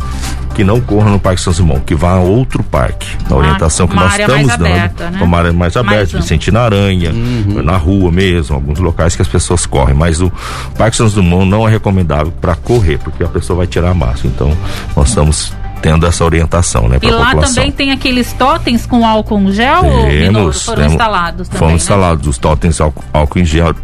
[0.53, 3.07] que não corram no Parque São Simão, que vá a outro parque.
[3.29, 5.21] A orientação que nós estamos dando, aberta, né?
[5.21, 6.57] uma área mais aberta, mais um.
[6.57, 7.63] Aranha, uhum.
[7.63, 10.29] na rua mesmo, alguns locais que as pessoas correm, mas o
[10.77, 14.27] Parque São Dumont não é recomendável para correr, porque a pessoa vai tirar a máscara.
[14.27, 14.57] Então,
[14.97, 16.97] nós estamos tendo essa orientação, né?
[17.01, 17.55] E lá população.
[17.55, 21.75] também tem aqueles totens com álcool em gel temos, foram temos, instalados também, Foram né?
[21.75, 23.75] instalados os totens álcool, álcool em gel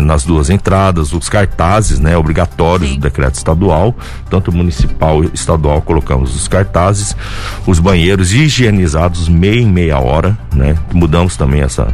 [0.00, 2.16] nas duas entradas, os cartazes, né?
[2.16, 2.94] Obrigatórios Sim.
[2.94, 3.92] do decreto estadual,
[4.30, 7.16] tanto municipal e estadual colocamos os cartazes,
[7.66, 10.76] os banheiros higienizados meia em meia hora, né?
[10.92, 11.88] Mudamos também essa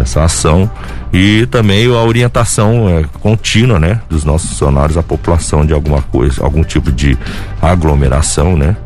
[0.00, 0.70] essa ação
[1.12, 6.42] e também a orientação é, contínua, né, dos nossos funcionários à população de alguma coisa,
[6.44, 7.18] algum tipo de
[7.60, 8.76] aglomeração, né?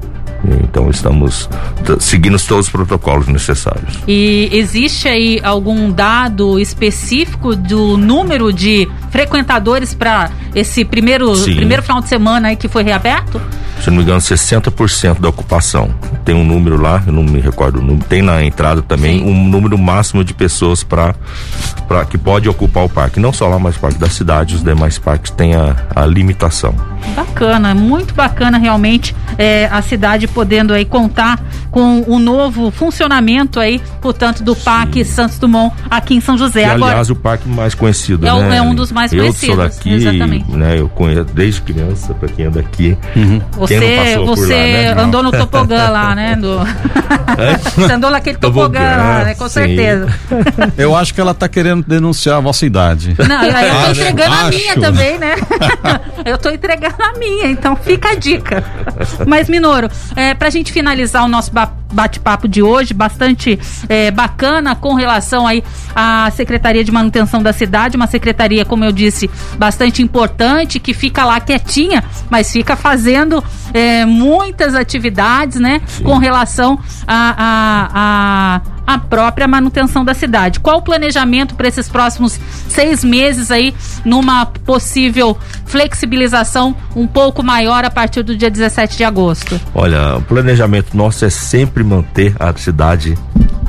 [0.62, 1.49] Então estamos
[2.01, 3.99] seguindo todos os protocolos necessários.
[4.07, 12.03] E existe aí algum dado específico do número de frequentadores para esse primeiro, primeiro final
[12.03, 13.41] de semana aí que foi reaberto?
[13.85, 15.95] Se não me engano, 60% da ocupação.
[16.24, 19.26] Tem um número lá, eu não me recordo o número, tem na entrada também Sim.
[19.26, 21.14] um número máximo de pessoas para
[22.09, 23.20] que pode ocupar o parque.
[23.20, 26.74] Não só lá, mas o parque da cidade, os demais parques têm a, a limitação.
[27.14, 31.39] Bacana, muito bacana realmente é, a cidade podendo aí contar
[31.70, 35.12] com o novo funcionamento aí, portanto, do Parque Sim.
[35.12, 36.62] Santos Dumont aqui em São José.
[36.62, 38.57] Que, Agora, aliás, o parque mais conhecido, é, né?
[38.57, 39.49] É um dos mais eu conhecidos.
[39.49, 40.51] Eu sou daqui, exatamente.
[40.51, 40.78] né?
[40.78, 42.97] Eu conheço desde criança, para quem é daqui.
[43.14, 43.43] Uhum.
[43.79, 45.03] Você, você lá, né?
[45.03, 46.37] andou no topogã lá, né?
[46.37, 46.61] Do...
[47.77, 49.35] você andou naquele topogã, lá, né?
[49.35, 49.55] Com sim.
[49.55, 50.09] certeza.
[50.77, 53.16] Eu acho que ela tá querendo denunciar a vossa idade.
[53.27, 55.35] Não, eu, eu tô entregando a minha também, né?
[56.25, 58.64] eu tô entregando a minha, então fica a dica.
[59.27, 61.53] Mas, Minoro, é, pra gente finalizar o nosso
[61.95, 65.62] bate-papo de hoje, bastante é, bacana com relação aí
[65.95, 71.24] à Secretaria de Manutenção da Cidade, uma secretaria, como eu disse, bastante importante, que fica
[71.24, 73.42] lá quietinha, mas fica fazendo
[73.72, 76.05] é, muitas atividades, né, Sim.
[76.05, 80.61] com relação a, a, a a própria manutenção da cidade.
[80.61, 83.74] Qual o planejamento para esses próximos seis meses aí,
[84.05, 89.61] numa possível flexibilização um pouco maior a partir do dia 17 de agosto?
[89.74, 93.16] Olha, o planejamento nosso é sempre manter a cidade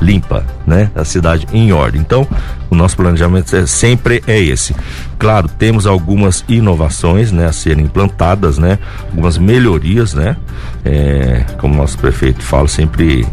[0.00, 0.90] limpa, né?
[0.94, 2.00] A cidade em ordem.
[2.00, 2.26] Então,
[2.70, 4.74] o nosso planejamento é, sempre é esse.
[5.18, 8.78] Claro, temos algumas inovações, né, a serem implantadas, né?
[9.10, 10.36] Algumas melhorias, né?
[10.84, 13.26] É, como nosso prefeito fala, sempre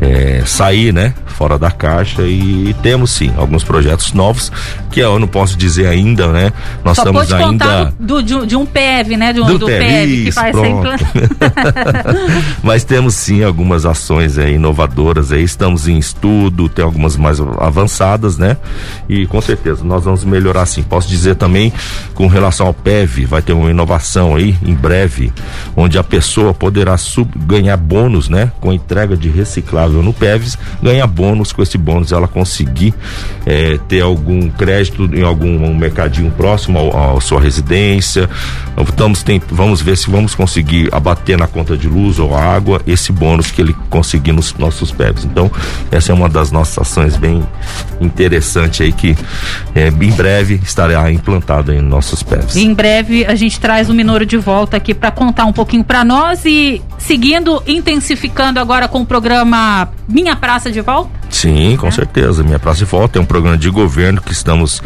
[0.00, 1.12] é, sair, né?
[1.26, 4.52] Fora da caixa e temos sim alguns projetos novos
[4.92, 6.52] que eu não posso dizer ainda, né?
[6.84, 9.32] Nós Só estamos ainda do, do, de um PEV, né?
[9.32, 10.54] Do, do, do PEV, que faz.
[12.62, 18.38] Mas temos sim algumas ações aí, inovadoras aí, estamos em estudo, tem algumas mais avançadas,
[18.38, 18.56] né?
[19.08, 20.84] E com certeza nós vamos melhorar sim.
[20.84, 21.72] Posso dizer também
[22.12, 25.32] com relação ao PEV, vai ter uma inovação aí em breve,
[25.76, 28.50] onde a pessoa poderá sub, ganhar bônus, né?
[28.60, 32.92] Com entrega de reciclável no PEVs, ganha bônus com esse bônus ela conseguir
[33.46, 38.28] é, ter algum crédito em algum um mercadinho próximo à sua residência.
[39.24, 43.50] Tem, vamos ver se vamos conseguir abater na conta de luz ou água esse bônus
[43.50, 45.24] que ele conseguir nos nossos PEVs.
[45.24, 45.50] Então,
[45.90, 47.42] essa é uma das nossas ações bem
[48.00, 49.16] interessante aí que
[49.74, 52.56] é, em breve estará implantado em nossos PEVs.
[52.56, 56.04] Em breve a gente traz o Minoro de volta aqui para contar um pouquinho para
[56.04, 61.10] nós e seguindo intensificando agora com o programa Minha Praça de Volta.
[61.30, 61.90] Sim, com é.
[61.90, 62.42] certeza.
[62.42, 64.82] Minha Praça de Volta é um programa de governo que estamos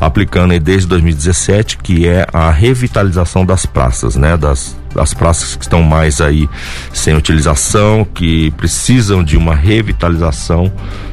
[0.00, 4.36] aplicando aí desde 2017, que é a revitalização das praças, né?
[4.36, 6.48] Das as praças que estão mais aí
[6.92, 10.70] sem utilização, que precisam de uma revitalização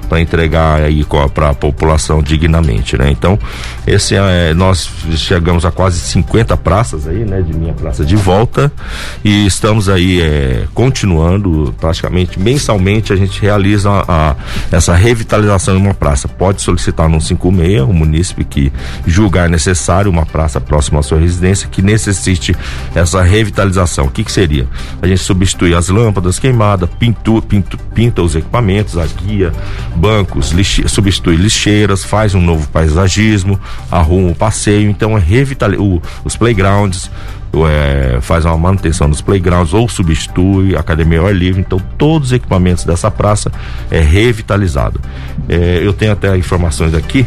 [0.10, 3.10] para entregar aí para a população dignamente, né?
[3.12, 3.38] Então,
[3.86, 8.72] esse é, nós chegamos a quase 50 praças aí, né, de minha praça de volta
[9.24, 14.36] e estamos aí é, continuando praticamente mensalmente a gente realiza a, a,
[14.72, 16.28] essa revitalização de uma praça.
[16.28, 18.72] Pode solicitar no 56 o munícipe que
[19.06, 22.56] julgar necessário uma praça próxima à sua residência que necessite
[22.96, 24.06] essa revitalização.
[24.06, 24.68] O que, que seria?
[25.02, 29.52] A gente substitui as lâmpadas queimadas, pintu, pintu, pinta os equipamentos, a guia,
[30.00, 33.60] bancos, lixe, substitui lixeiras, faz um novo paisagismo,
[33.92, 35.82] arruma o passeio, então é revitalizar
[36.24, 37.12] os playgrounds,
[37.68, 41.60] é, faz uma manutenção dos playgrounds ou substitui a academia ao ar livre.
[41.60, 43.52] Então, todos os equipamentos dessa praça
[43.92, 45.00] é revitalizado.
[45.48, 47.26] É, eu tenho até informações aqui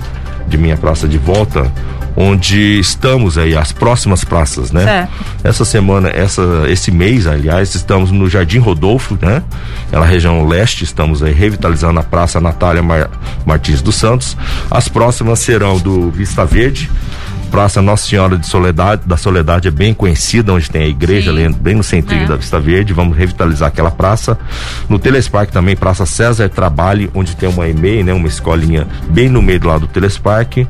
[0.49, 1.71] de minha praça de volta
[2.17, 4.85] onde estamos aí, as próximas praças, né?
[4.85, 5.11] Certo.
[5.45, 9.43] Essa semana, essa, esse mês, aliás, estamos no Jardim Rodolfo, né?
[9.91, 13.11] Ela região leste, estamos aí revitalizando a Praça Natália Mar
[13.45, 14.37] Martins dos Santos.
[14.71, 16.91] As próximas serão do Vista Verde,
[17.53, 21.47] Praça Nossa Senhora de Soledade, da Soledade é bem conhecida, onde tem a igreja, ali,
[21.53, 22.27] bem no centrinho é.
[22.27, 22.95] da Vista Verde.
[22.95, 24.39] Vamos revitalizar aquela praça.
[24.89, 28.13] No Telespark também, Praça César Trabalhe, onde tem uma EMEI, né?
[28.15, 30.67] Uma escolinha bem no meio do lado do Telespark.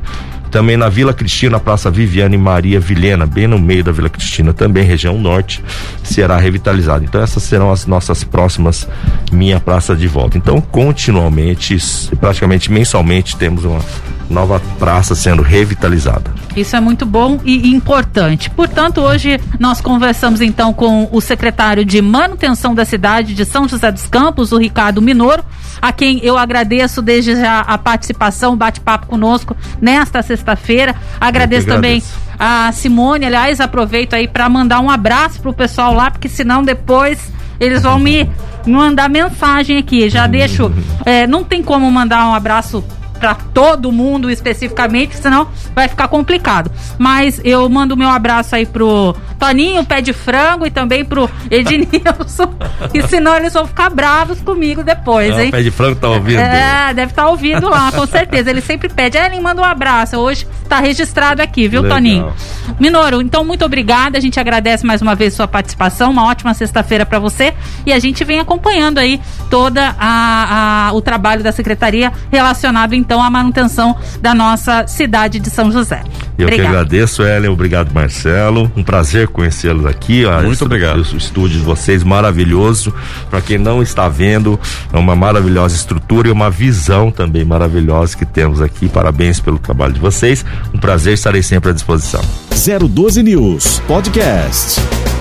[0.52, 4.84] Também na Vila Cristina, Praça Viviane Maria Vilhena, bem no meio da Vila Cristina, também
[4.84, 5.64] região norte,
[6.04, 7.02] será revitalizada.
[7.02, 8.86] Então essas serão as nossas próximas
[9.32, 10.36] minha praça de volta.
[10.36, 11.74] Então, continuamente,
[12.20, 13.80] praticamente mensalmente, temos uma
[14.28, 16.30] nova praça sendo revitalizada.
[16.54, 18.50] Isso é muito bom e importante.
[18.50, 23.90] Portanto, hoje nós conversamos então com o secretário de manutenção da cidade de São José
[23.90, 25.42] dos Campos, o Ricardo Minoro,
[25.80, 30.94] a quem eu agradeço desde já a participação, bate-papo conosco nesta sexta-feira.
[31.20, 32.02] Agradeço também
[32.38, 37.32] a Simone, aliás, aproveito aí para mandar um abraço pro pessoal lá, porque senão depois
[37.60, 38.28] eles vão me
[38.66, 40.08] mandar mensagem aqui.
[40.08, 40.72] Já deixo,
[41.04, 42.84] é, não tem como mandar um abraço
[43.22, 45.46] para todo mundo especificamente, senão
[45.76, 46.72] vai ficar complicado.
[46.98, 52.52] Mas eu mando meu abraço aí pro Toninho, pé de frango e também pro Ednilson.
[52.92, 55.50] e senão eles vão ficar bravos comigo depois, hein?
[55.50, 56.40] O pé de frango tá ouvindo.
[56.40, 58.50] É, deve estar tá ouvindo lá, com certeza.
[58.50, 60.16] Ele sempre pede, Ellen, manda um abraço.
[60.16, 61.98] Hoje tá registrado aqui, viu, Legal.
[61.98, 62.32] Toninho?
[62.80, 64.18] Minoro, então muito obrigada.
[64.18, 66.10] A gente agradece mais uma vez sua participação.
[66.10, 67.54] Uma ótima sexta-feira para você.
[67.86, 73.11] E a gente vem acompanhando aí toda a, a, o trabalho da secretaria relacionado então
[73.20, 76.02] à manutenção da nossa cidade de São José.
[76.38, 76.70] Eu Obrigada.
[76.70, 77.50] que agradeço, Ellen.
[77.50, 78.70] Obrigado, Marcelo.
[78.76, 80.24] Um prazer conhecê-los aqui.
[80.44, 80.98] Muito obrigado.
[80.98, 82.92] O estúdio de vocês maravilhoso.
[83.30, 84.58] Para quem não está vendo,
[84.92, 88.88] é uma maravilhosa estrutura e uma visão também maravilhosa que temos aqui.
[88.88, 90.44] Parabéns pelo trabalho de vocês.
[90.74, 92.22] Um prazer, estarei sempre à disposição.
[92.50, 95.11] 012 News Podcast.